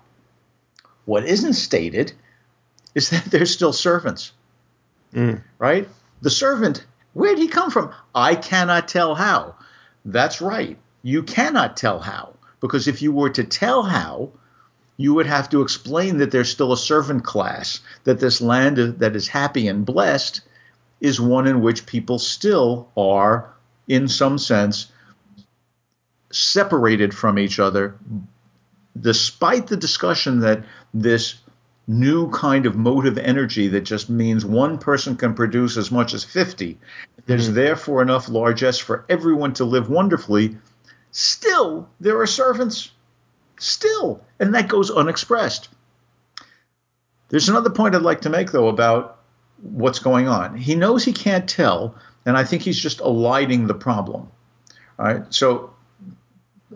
what 1.05 1.27
isn't 1.27 1.55
stated 1.55 2.12
is 2.94 3.11
that 3.11 3.27
they're 3.27 3.44
still 3.44 3.75
servants, 3.75 4.33
mm. 5.12 5.42
right? 5.59 5.87
The 6.22 6.31
servant, 6.31 6.87
where 7.12 7.35
did 7.35 7.42
he 7.42 7.49
come 7.49 7.70
from? 7.70 7.92
I 8.14 8.35
cannot 8.35 8.88
tell 8.88 9.14
how. 9.14 9.57
That's 10.07 10.40
right. 10.40 10.79
You 11.03 11.22
cannot 11.22 11.77
tell 11.77 12.01
how 12.01 12.36
because 12.61 12.88
if 12.88 13.03
you 13.03 13.12
were 13.12 13.31
to 13.31 13.45
tell 13.45 13.83
how, 13.83 14.31
you 14.97 15.14
would 15.14 15.27
have 15.27 15.51
to 15.51 15.61
explain 15.61 16.19
that 16.19 16.31
there's 16.31 16.49
still 16.49 16.73
a 16.73 16.77
servant 16.77 17.25
class, 17.25 17.81
that 18.05 18.19
this 18.19 18.40
land 18.40 18.77
that 18.77 19.14
is 19.14 19.29
happy 19.29 19.69
and 19.69 19.85
blessed 19.85 20.40
is 21.01 21.21
one 21.21 21.47
in 21.47 21.61
which 21.61 21.87
people 21.87 22.19
still 22.19 22.88
are, 22.97 23.53
in 23.88 24.09
some 24.09 24.38
sense, 24.38 24.90
separated 26.31 27.14
from 27.14 27.38
each 27.38 27.61
other, 27.61 27.95
despite 28.99 29.66
the 29.66 29.77
discussion 29.77 30.40
that 30.40 30.64
this 30.95 31.37
new 31.87 32.29
kind 32.31 32.66
of 32.66 32.75
motive 32.75 33.16
energy 33.19 33.69
that 33.69 33.83
just 33.83 34.11
means 34.11 34.45
one 34.45 34.79
person 34.79 35.16
can 35.16 35.35
produce 35.35 35.77
as 35.77 35.90
much 35.90 36.14
as 36.14 36.25
50. 36.25 36.79
There's 37.27 37.47
mm-hmm. 37.47 37.55
therefore 37.55 38.03
enough 38.03 38.29
largesse 38.29 38.79
for 38.79 39.05
everyone 39.09 39.53
to 39.55 39.64
live 39.64 39.88
wonderfully 39.88 40.57
Still, 41.18 41.88
there 41.98 42.20
are 42.20 42.26
servants. 42.26 42.90
Still. 43.59 44.20
And 44.38 44.55
that 44.55 44.68
goes 44.68 44.90
unexpressed. 44.90 45.70
There's 47.31 47.48
another 47.48 47.70
point 47.70 47.94
I'd 47.94 48.02
like 48.02 48.20
to 48.20 48.29
make, 48.29 48.52
though, 48.52 48.68
about 48.68 49.18
what's 49.62 49.98
going 49.98 50.29
on. 50.29 50.59
He 50.59 50.74
knows 50.74 51.07
he 51.07 51.14
can't 51.14 51.48
tell, 51.48 51.94
and 52.26 52.37
I 52.37 52.44
think 52.44 52.61
he's 52.61 52.79
just 52.79 53.00
eliding 53.00 53.66
the 53.66 53.72
problem. 53.72 54.29
All 54.98 55.07
right. 55.07 55.22
So 55.31 55.70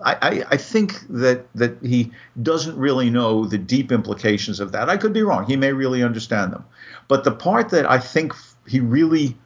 I, 0.03 0.47
I, 0.51 0.57
think 0.57 1.07
that 1.11 1.53
that 1.57 1.77
he 1.83 2.11
doesn't 2.43 2.79
really 2.79 3.11
know 3.11 3.45
the 3.45 3.59
deep 3.59 3.93
implications 3.93 4.59
of 4.59 4.73
that. 4.73 4.89
I 4.89 4.97
could 4.97 5.13
be 5.13 5.23
wrong. 5.23 5.45
He 5.45 5.57
may 5.57 5.75
really 5.75 6.03
understand 6.03 6.55
them. 6.55 6.65
But 7.09 7.25
the 7.25 7.33
part 7.33 7.69
that 7.71 7.91
I 7.91 7.99
think 7.99 8.33
he 8.67 8.81
really 8.81 9.37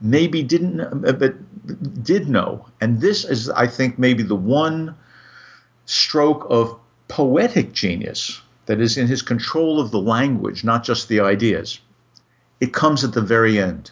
maybe 0.00 0.42
didn't, 0.42 0.80
uh, 0.80 1.12
but 1.12 1.34
did 2.02 2.28
know. 2.28 2.66
And 2.80 3.00
this 3.00 3.24
is, 3.24 3.50
I 3.50 3.66
think, 3.66 3.98
maybe 3.98 4.22
the 4.22 4.36
one 4.36 4.96
stroke 5.86 6.46
of 6.50 6.78
poetic 7.08 7.72
genius 7.72 8.40
that 8.66 8.80
is 8.80 8.96
in 8.96 9.06
his 9.06 9.22
control 9.22 9.80
of 9.80 9.90
the 9.90 10.00
language, 10.00 10.64
not 10.64 10.84
just 10.84 11.08
the 11.08 11.20
ideas. 11.20 11.80
It 12.60 12.72
comes 12.72 13.04
at 13.04 13.12
the 13.12 13.20
very 13.20 13.58
end. 13.58 13.90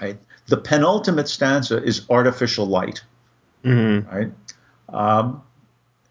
Right? 0.00 0.18
The 0.46 0.58
penultimate 0.58 1.28
stanza 1.28 1.82
is 1.82 2.06
artificial 2.10 2.66
light. 2.66 3.02
Mm-hmm. 3.64 4.14
Right? 4.14 4.32
Um, 4.88 5.42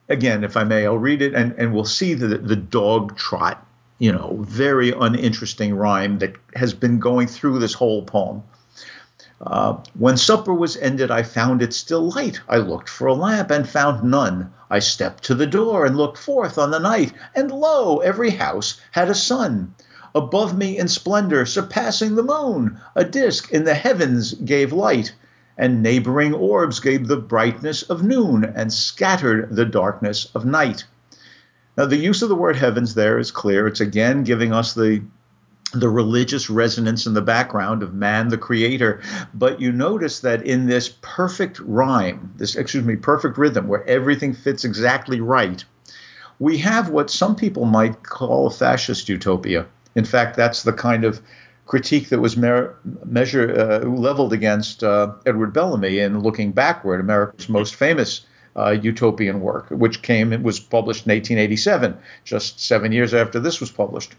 again, 0.10 0.44
if 0.44 0.58
I 0.58 0.64
may, 0.64 0.86
I'll 0.86 0.98
read 0.98 1.22
it 1.22 1.34
and, 1.34 1.54
and 1.54 1.74
we'll 1.74 1.86
see 1.86 2.14
the, 2.14 2.38
the 2.38 2.56
dog 2.56 3.16
trot, 3.18 3.66
you 4.00 4.12
know, 4.12 4.38
very 4.42 4.92
uninteresting 4.92 5.76
rhyme 5.76 6.20
that 6.20 6.36
has 6.56 6.74
been 6.74 7.00
going 7.00 7.28
through 7.28 7.60
this 7.60 7.74
whole 7.74 8.04
poem. 8.04 8.44
Uh, 9.44 9.78
when 9.98 10.18
supper 10.18 10.54
was 10.54 10.78
ended, 10.78 11.10
I 11.10 11.24
found 11.24 11.64
it 11.64 11.74
still 11.74 12.12
light. 12.12 12.40
I 12.48 12.58
looked 12.58 12.88
for 12.88 13.08
a 13.08 13.16
lamp 13.16 13.50
and 13.50 13.68
found 13.68 14.04
none. 14.04 14.52
I 14.70 14.78
stepped 14.78 15.24
to 15.24 15.36
the 15.36 15.48
door 15.48 15.86
and 15.86 15.98
looked 15.98 16.20
forth 16.20 16.60
on 16.60 16.70
the 16.70 16.80
night, 16.80 17.12
and 17.34 17.52
lo, 17.52 17.98
every 18.00 18.30
house 18.30 18.80
had 18.92 19.10
a 19.10 19.16
sun. 19.16 19.74
Above 20.14 20.56
me 20.56 20.78
in 20.78 20.88
splendor, 20.88 21.46
surpassing 21.48 22.14
the 22.14 22.24
moon, 22.24 22.80
a 22.96 23.04
disk 23.04 23.52
in 23.52 23.64
the 23.64 23.74
heavens 23.74 24.34
gave 24.36 24.72
light, 24.72 25.14
and 25.58 25.82
neighboring 25.82 26.36
orbs 26.36 26.80
gave 26.80 27.08
the 27.08 27.18
brightness 27.18 27.82
of 27.84 28.04
noon 28.04 28.44
and 28.44 28.72
scattered 28.72 29.56
the 29.56 29.66
darkness 29.66 30.28
of 30.36 30.46
night. 30.46 30.86
Now, 31.78 31.86
the 31.86 31.98
use 31.98 32.22
of 32.22 32.30
the 32.30 32.36
word 32.36 32.58
heavens 32.58 32.94
there 32.94 33.18
is 33.18 33.32
clear. 33.32 33.66
It's 33.66 33.82
again 33.82 34.24
giving 34.24 34.54
us 34.54 34.74
the 34.74 35.02
the 35.74 35.90
religious 35.90 36.50
resonance 36.50 37.06
in 37.06 37.14
the 37.14 37.22
background 37.22 37.84
of 37.84 37.94
man 37.94 38.28
the 38.28 38.38
creator. 38.38 39.02
But 39.34 39.62
you 39.62 39.72
notice 39.72 40.20
that 40.20 40.46
in 40.46 40.68
this 40.68 40.90
perfect 41.02 41.60
rhyme 41.60 42.34
this 42.38 42.56
excuse 42.56 42.84
me 42.84 42.96
perfect 42.96 43.38
rhythm 43.38 43.68
where 43.68 43.86
everything 43.88 44.34
fits 44.34 44.66
exactly 44.66 45.22
right 45.22 45.64
we 46.42 46.58
have 46.58 46.90
what 46.90 47.12
some 47.12 47.36
people 47.36 47.66
might 47.66 48.02
call 48.02 48.48
a 48.48 48.50
fascist 48.50 49.08
utopia. 49.08 49.68
In 49.96 50.06
fact 50.06 50.36
that's 50.36 50.64
the 50.64 50.74
kind 50.74 51.04
of 51.04 51.22
critique 51.68 52.10
that 52.10 52.20
was 52.20 52.36
mer- 52.36 52.76
measure 53.06 53.48
uh, 53.58 53.88
leveled 53.88 54.34
against 54.34 54.84
uh, 54.84 55.14
Edward 55.28 55.54
Bellamy 55.54 56.00
in 56.00 56.20
looking 56.22 56.52
backward 56.52 57.00
America's 57.00 57.48
most 57.48 57.76
famous 57.76 58.26
uh, 58.58 58.72
utopian 58.72 59.40
work 59.40 59.68
which 59.70 60.02
came 60.02 60.34
it 60.34 60.42
was 60.42 60.60
published 60.60 61.06
in 61.06 61.12
1887 61.12 61.98
just 62.26 62.60
7 62.60 62.92
years 62.92 63.14
after 63.14 63.40
this 63.40 63.62
was 63.62 63.72
published 63.72 64.16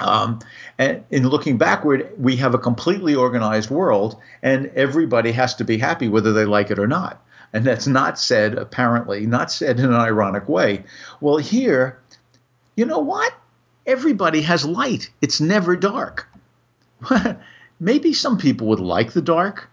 um, 0.00 0.40
and 0.78 1.04
in 1.10 1.28
looking 1.28 1.56
backward, 1.56 2.10
we 2.18 2.36
have 2.36 2.54
a 2.54 2.58
completely 2.58 3.14
organized 3.14 3.70
world, 3.70 4.20
and 4.42 4.66
everybody 4.74 5.32
has 5.32 5.54
to 5.56 5.64
be 5.64 5.78
happy 5.78 6.08
whether 6.08 6.32
they 6.32 6.44
like 6.44 6.70
it 6.70 6.78
or 6.78 6.86
not. 6.86 7.24
And 7.52 7.64
that's 7.64 7.86
not 7.86 8.18
said, 8.18 8.54
apparently, 8.54 9.26
not 9.26 9.52
said 9.52 9.78
in 9.78 9.86
an 9.86 9.94
ironic 9.94 10.48
way. 10.48 10.84
Well, 11.20 11.36
here, 11.36 12.00
you 12.76 12.84
know 12.84 12.98
what? 12.98 13.32
Everybody 13.86 14.42
has 14.42 14.64
light, 14.64 15.10
it's 15.20 15.40
never 15.40 15.76
dark. 15.76 16.28
Maybe 17.80 18.12
some 18.12 18.38
people 18.38 18.66
would 18.68 18.80
like 18.80 19.12
the 19.12 19.22
dark. 19.22 19.70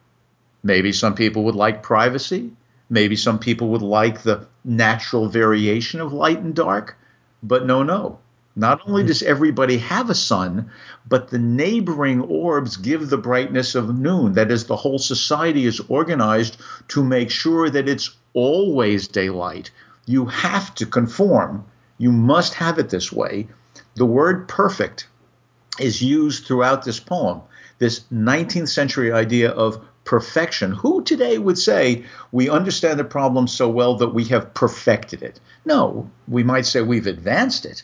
Maybe 0.63 0.91
some 0.91 1.15
people 1.15 1.43
would 1.45 1.55
like 1.55 1.81
privacy. 1.81 2.51
Maybe 2.89 3.15
some 3.15 3.39
people 3.39 3.69
would 3.69 3.81
like 3.81 4.21
the 4.21 4.47
natural 4.65 5.27
variation 5.27 6.01
of 6.01 6.13
light 6.13 6.39
and 6.39 6.53
dark. 6.53 6.97
But 7.41 7.65
no, 7.65 7.83
no. 7.83 8.19
Not 8.61 8.81
only 8.85 9.01
mm-hmm. 9.01 9.07
does 9.07 9.23
everybody 9.23 9.79
have 9.79 10.11
a 10.11 10.13
sun, 10.13 10.69
but 11.09 11.29
the 11.29 11.39
neighboring 11.39 12.21
orbs 12.21 12.77
give 12.77 13.09
the 13.09 13.17
brightness 13.17 13.73
of 13.73 13.97
noon. 13.97 14.33
That 14.33 14.51
is, 14.51 14.67
the 14.67 14.75
whole 14.75 14.99
society 14.99 15.65
is 15.65 15.79
organized 15.89 16.57
to 16.89 17.03
make 17.03 17.31
sure 17.31 17.71
that 17.71 17.89
it's 17.89 18.15
always 18.35 19.07
daylight. 19.07 19.71
You 20.05 20.27
have 20.27 20.75
to 20.75 20.85
conform. 20.85 21.65
You 21.97 22.11
must 22.11 22.53
have 22.53 22.77
it 22.77 22.91
this 22.91 23.11
way. 23.11 23.47
The 23.95 24.05
word 24.05 24.47
perfect 24.47 25.07
is 25.79 26.03
used 26.03 26.45
throughout 26.45 26.85
this 26.85 26.99
poem. 26.99 27.41
This 27.79 28.01
19th 28.13 28.69
century 28.69 29.11
idea 29.11 29.49
of 29.49 29.83
perfection. 30.03 30.71
Who 30.71 31.03
today 31.03 31.39
would 31.39 31.57
say 31.57 32.03
we 32.31 32.47
understand 32.47 32.99
the 32.99 33.05
problem 33.05 33.47
so 33.47 33.67
well 33.67 33.95
that 33.95 34.13
we 34.13 34.25
have 34.25 34.53
perfected 34.53 35.23
it? 35.23 35.39
No, 35.65 36.11
we 36.27 36.43
might 36.43 36.67
say 36.67 36.83
we've 36.83 37.07
advanced 37.07 37.65
it 37.65 37.81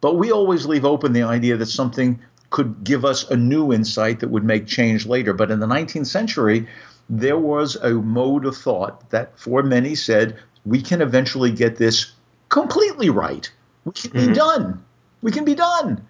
but 0.00 0.16
we 0.16 0.30
always 0.30 0.66
leave 0.66 0.84
open 0.84 1.12
the 1.12 1.22
idea 1.22 1.56
that 1.56 1.66
something 1.66 2.20
could 2.50 2.82
give 2.84 3.04
us 3.04 3.28
a 3.30 3.36
new 3.36 3.72
insight 3.72 4.20
that 4.20 4.30
would 4.30 4.44
make 4.44 4.66
change 4.66 5.06
later. 5.06 5.32
But 5.32 5.50
in 5.50 5.60
the 5.60 5.66
19th 5.66 6.06
century, 6.06 6.66
there 7.10 7.38
was 7.38 7.76
a 7.76 7.90
mode 7.90 8.46
of 8.46 8.56
thought 8.56 9.10
that 9.10 9.38
for 9.38 9.62
many 9.62 9.94
said 9.94 10.38
we 10.64 10.80
can 10.82 11.02
eventually 11.02 11.50
get 11.50 11.76
this 11.76 12.12
completely 12.48 13.10
right. 13.10 13.50
We 13.84 13.92
can 13.92 14.10
mm-hmm. 14.10 14.28
be 14.28 14.34
done. 14.34 14.84
We 15.22 15.32
can 15.32 15.44
be 15.44 15.54
done. 15.54 16.06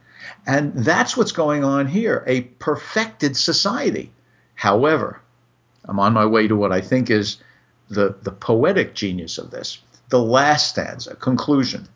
And 0.47 0.75
that's 0.75 1.17
what's 1.17 1.33
going 1.33 1.65
on 1.65 1.87
here 1.87 2.25
a 2.27 2.43
perfected 2.43 3.37
society. 3.37 4.13
However, 4.55 5.21
I'm 5.85 6.01
on 6.01 6.13
my 6.13 6.27
way 6.27 6.49
to 6.49 6.57
what 6.57 6.73
I 6.73 6.81
think 6.81 7.11
is 7.11 7.39
the, 7.89 8.15
the 8.23 8.33
poetic 8.33 8.95
genius 8.95 9.39
of 9.39 9.51
this. 9.51 9.79
The 10.11 10.21
last 10.21 10.71
stanza, 10.71 11.15
conclusion 11.15 11.89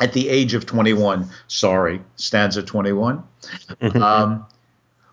at 0.00 0.12
the 0.12 0.28
age 0.28 0.54
of 0.54 0.66
21. 0.66 1.28
Sorry, 1.46 2.00
stanza 2.16 2.62
21. 2.62 3.22
Mm-hmm. 3.80 4.02
um, 4.02 4.46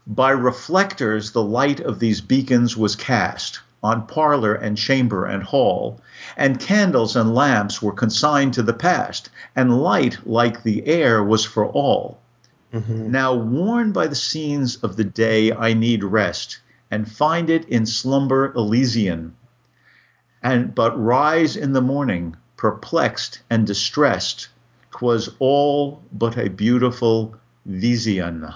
by 0.08 0.32
reflectors, 0.32 1.32
the 1.32 1.44
light 1.44 1.80
of 1.80 2.00
these 2.00 2.22
beacons 2.22 2.78
was 2.78 2.96
cast 2.96 3.62
on 3.86 4.08
parlor 4.08 4.56
and 4.56 4.78
chamber 4.78 5.26
and 5.26 5.44
hall, 5.44 6.02
and 6.38 6.60
candles 6.60 7.16
and 7.16 7.36
lamps 7.36 7.82
were 7.82 7.92
consigned 7.92 8.54
to 8.54 8.64
the 8.64 8.74
past, 8.74 9.30
and 9.56 9.80
light, 9.82 10.18
like 10.26 10.64
the 10.64 10.88
air, 10.88 11.24
was 11.24 11.46
for 11.46 11.68
all. 11.68 12.20
Mm-hmm. 12.74 13.12
Now, 13.12 13.34
worn 13.36 13.92
by 13.92 14.08
the 14.08 14.16
scenes 14.16 14.78
of 14.78 14.96
the 14.96 15.04
day, 15.04 15.52
I 15.52 15.74
need 15.74 16.04
rest, 16.04 16.60
and 16.90 17.12
find 17.12 17.50
it 17.50 17.70
in 17.70 17.86
slumber 17.86 18.52
Elysian. 18.56 19.36
And 20.42 20.74
but 20.74 21.00
rise 21.00 21.56
in 21.56 21.74
the 21.74 21.82
morning, 21.82 22.36
perplexed 22.58 23.42
and 23.50 23.68
distressed, 23.68 24.50
'twas 24.96 25.30
all 25.40 26.02
but 26.14 26.38
a 26.38 26.50
beautiful 26.50 27.36
vision. 27.66 28.48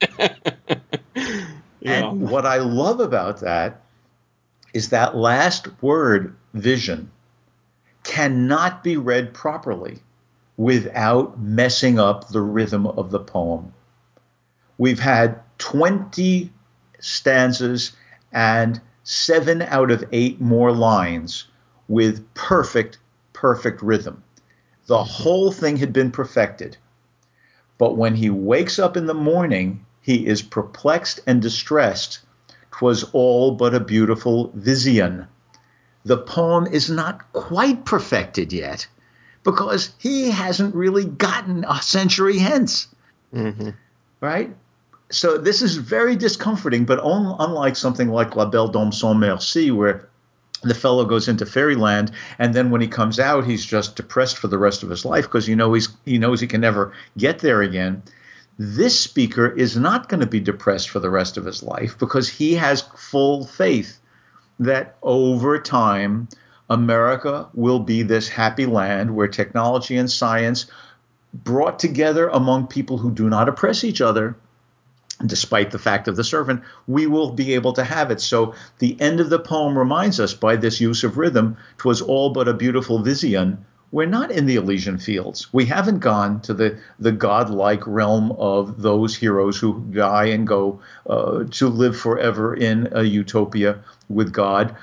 yeah. 0.18 1.30
And 1.82 2.28
what 2.28 2.44
I 2.44 2.58
love 2.58 2.98
about 2.98 3.40
that 3.40 3.80
is 4.72 4.88
that 4.88 5.16
last 5.16 5.68
word, 5.80 6.34
vision, 6.52 7.10
cannot 8.02 8.82
be 8.82 8.96
read 8.96 9.32
properly 9.32 10.00
without 10.56 11.40
messing 11.40 12.00
up 12.00 12.28
the 12.28 12.40
rhythm 12.40 12.86
of 12.86 13.10
the 13.12 13.20
poem. 13.20 13.72
We've 14.78 14.98
had 14.98 15.40
20 15.58 16.50
stanzas 16.98 17.92
and 18.32 18.80
seven 19.04 19.62
out 19.62 19.92
of 19.92 20.04
eight 20.10 20.40
more 20.40 20.72
lines 20.72 21.46
with 21.86 22.34
perfect, 22.34 22.98
perfect 23.32 23.80
rhythm. 23.80 24.23
The 24.86 25.02
whole 25.02 25.50
thing 25.50 25.76
had 25.78 25.92
been 25.92 26.10
perfected. 26.10 26.76
But 27.78 27.96
when 27.96 28.14
he 28.14 28.30
wakes 28.30 28.78
up 28.78 28.96
in 28.96 29.06
the 29.06 29.14
morning, 29.14 29.84
he 30.00 30.26
is 30.26 30.42
perplexed 30.42 31.20
and 31.26 31.40
distressed. 31.40 32.20
'Twas 32.70 33.04
all 33.12 33.52
but 33.52 33.74
a 33.74 33.80
beautiful 33.80 34.50
vision. 34.54 35.26
The 36.04 36.18
poem 36.18 36.66
is 36.66 36.90
not 36.90 37.32
quite 37.32 37.84
perfected 37.84 38.52
yet 38.52 38.86
because 39.42 39.92
he 39.98 40.30
hasn't 40.30 40.74
really 40.74 41.04
gotten 41.04 41.64
a 41.64 41.80
century 41.80 42.38
hence. 42.38 42.88
Mm-hmm. 43.34 43.70
Right? 44.20 44.54
So 45.10 45.38
this 45.38 45.62
is 45.62 45.76
very 45.76 46.16
discomforting, 46.16 46.84
but 46.84 46.98
un- 46.98 47.36
unlike 47.38 47.76
something 47.76 48.08
like 48.08 48.36
La 48.36 48.46
Belle 48.46 48.68
Dame 48.68 48.92
sans 48.92 49.16
Merci, 49.16 49.70
where 49.70 50.08
the 50.64 50.74
fellow 50.74 51.04
goes 51.04 51.28
into 51.28 51.46
fairyland 51.46 52.10
and 52.38 52.54
then 52.54 52.70
when 52.70 52.80
he 52.80 52.88
comes 52.88 53.20
out 53.20 53.44
he's 53.44 53.64
just 53.64 53.96
depressed 53.96 54.38
for 54.38 54.48
the 54.48 54.58
rest 54.58 54.82
of 54.82 54.90
his 54.90 55.04
life 55.04 55.24
because 55.24 55.48
you 55.48 55.56
know 55.56 55.72
he's 55.72 55.88
he 56.04 56.18
knows 56.18 56.40
he 56.40 56.46
can 56.46 56.60
never 56.60 56.92
get 57.16 57.38
there 57.40 57.62
again. 57.62 58.02
This 58.58 58.98
speaker 58.98 59.48
is 59.48 59.76
not 59.76 60.08
going 60.08 60.20
to 60.20 60.26
be 60.26 60.40
depressed 60.40 60.88
for 60.88 61.00
the 61.00 61.10
rest 61.10 61.36
of 61.36 61.44
his 61.44 61.62
life 61.62 61.98
because 61.98 62.28
he 62.28 62.54
has 62.54 62.82
full 62.96 63.46
faith 63.46 63.98
that 64.60 64.96
over 65.02 65.58
time 65.58 66.28
America 66.70 67.48
will 67.54 67.80
be 67.80 68.02
this 68.02 68.28
happy 68.28 68.66
land 68.66 69.14
where 69.14 69.28
technology 69.28 69.96
and 69.96 70.10
science 70.10 70.66
brought 71.32 71.78
together 71.78 72.28
among 72.28 72.68
people 72.68 72.98
who 72.98 73.10
do 73.10 73.28
not 73.28 73.48
oppress 73.48 73.82
each 73.82 74.00
other 74.00 74.36
despite 75.24 75.70
the 75.70 75.78
fact 75.78 76.08
of 76.08 76.16
the 76.16 76.24
servant, 76.24 76.62
we 76.86 77.06
will 77.06 77.30
be 77.30 77.54
able 77.54 77.72
to 77.74 77.84
have 77.84 78.10
it. 78.10 78.20
So 78.20 78.54
the 78.78 79.00
end 79.00 79.20
of 79.20 79.30
the 79.30 79.38
poem 79.38 79.78
reminds 79.78 80.18
us 80.18 80.34
by 80.34 80.56
this 80.56 80.80
use 80.80 81.04
of 81.04 81.16
rhythm, 81.16 81.56
"'twas 81.78 82.00
all 82.00 82.30
but 82.30 82.48
a 82.48 82.54
beautiful 82.54 82.98
vision. 82.98 83.64
We're 83.92 84.06
not 84.06 84.32
in 84.32 84.46
the 84.46 84.56
Elysian 84.56 84.98
fields. 84.98 85.52
We 85.52 85.66
haven't 85.66 86.00
gone 86.00 86.40
to 86.40 86.52
the, 86.52 86.78
the 86.98 87.12
godlike 87.12 87.86
realm 87.86 88.32
of 88.32 88.82
those 88.82 89.14
heroes 89.14 89.56
who 89.56 89.84
die 89.92 90.26
and 90.26 90.48
go 90.48 90.80
uh, 91.08 91.44
to 91.48 91.68
live 91.68 91.96
forever 91.96 92.54
in 92.54 92.88
a 92.90 93.04
utopia 93.04 93.78
with 94.08 94.32
God. 94.32 94.74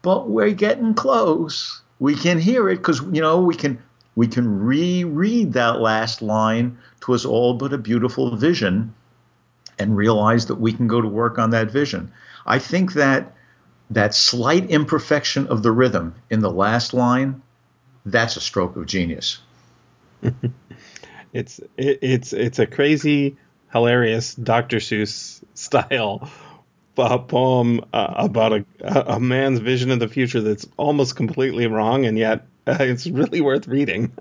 But 0.00 0.30
we're 0.30 0.52
getting 0.52 0.94
close. 0.94 1.82
We 1.98 2.14
can 2.14 2.38
hear 2.38 2.70
it 2.70 2.76
because 2.76 3.02
you 3.12 3.20
know 3.20 3.42
we 3.42 3.54
can 3.54 3.82
we 4.14 4.26
can 4.28 4.64
reread 4.64 5.52
that 5.52 5.80
last 5.80 6.22
line. 6.22 6.78
"'Twas 7.00 7.26
all 7.26 7.52
but 7.52 7.74
a 7.74 7.78
beautiful 7.78 8.34
vision." 8.34 8.94
And 9.78 9.96
realize 9.96 10.46
that 10.46 10.56
we 10.56 10.72
can 10.72 10.88
go 10.88 11.00
to 11.00 11.08
work 11.08 11.38
on 11.38 11.50
that 11.50 11.70
vision. 11.70 12.12
I 12.46 12.58
think 12.58 12.94
that 12.94 13.34
that 13.90 14.14
slight 14.14 14.70
imperfection 14.70 15.46
of 15.48 15.62
the 15.62 15.72
rhythm 15.72 16.14
in 16.30 16.40
the 16.40 16.50
last 16.50 16.92
line, 16.94 17.42
that's 18.04 18.36
a 18.36 18.40
stroke 18.40 18.76
of 18.76 18.86
genius. 18.86 19.38
it's 21.32 21.58
it, 21.76 21.98
it's 22.02 22.32
it's 22.32 22.58
a 22.58 22.66
crazy, 22.66 23.36
hilarious 23.72 24.34
Dr. 24.34 24.78
Seuss 24.78 25.42
style 25.54 26.30
uh, 26.98 27.18
poem 27.18 27.84
uh, 27.92 28.14
about 28.16 28.52
a 28.52 28.64
a 29.14 29.20
man's 29.20 29.60
vision 29.60 29.90
of 29.90 30.00
the 30.00 30.08
future 30.08 30.40
that's 30.40 30.66
almost 30.76 31.16
completely 31.16 31.66
wrong, 31.66 32.06
and 32.06 32.18
yet 32.18 32.46
uh, 32.66 32.76
it's 32.80 33.06
really 33.06 33.40
worth 33.40 33.68
reading. 33.68 34.12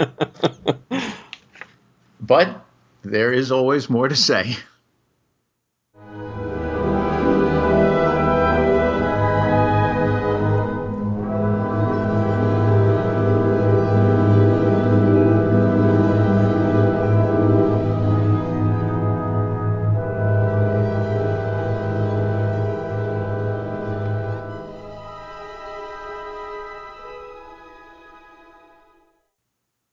but 2.21 2.65
there 3.03 3.33
is 3.33 3.51
always 3.51 3.89
more 3.89 4.07
to 4.07 4.15
say. 4.15 4.55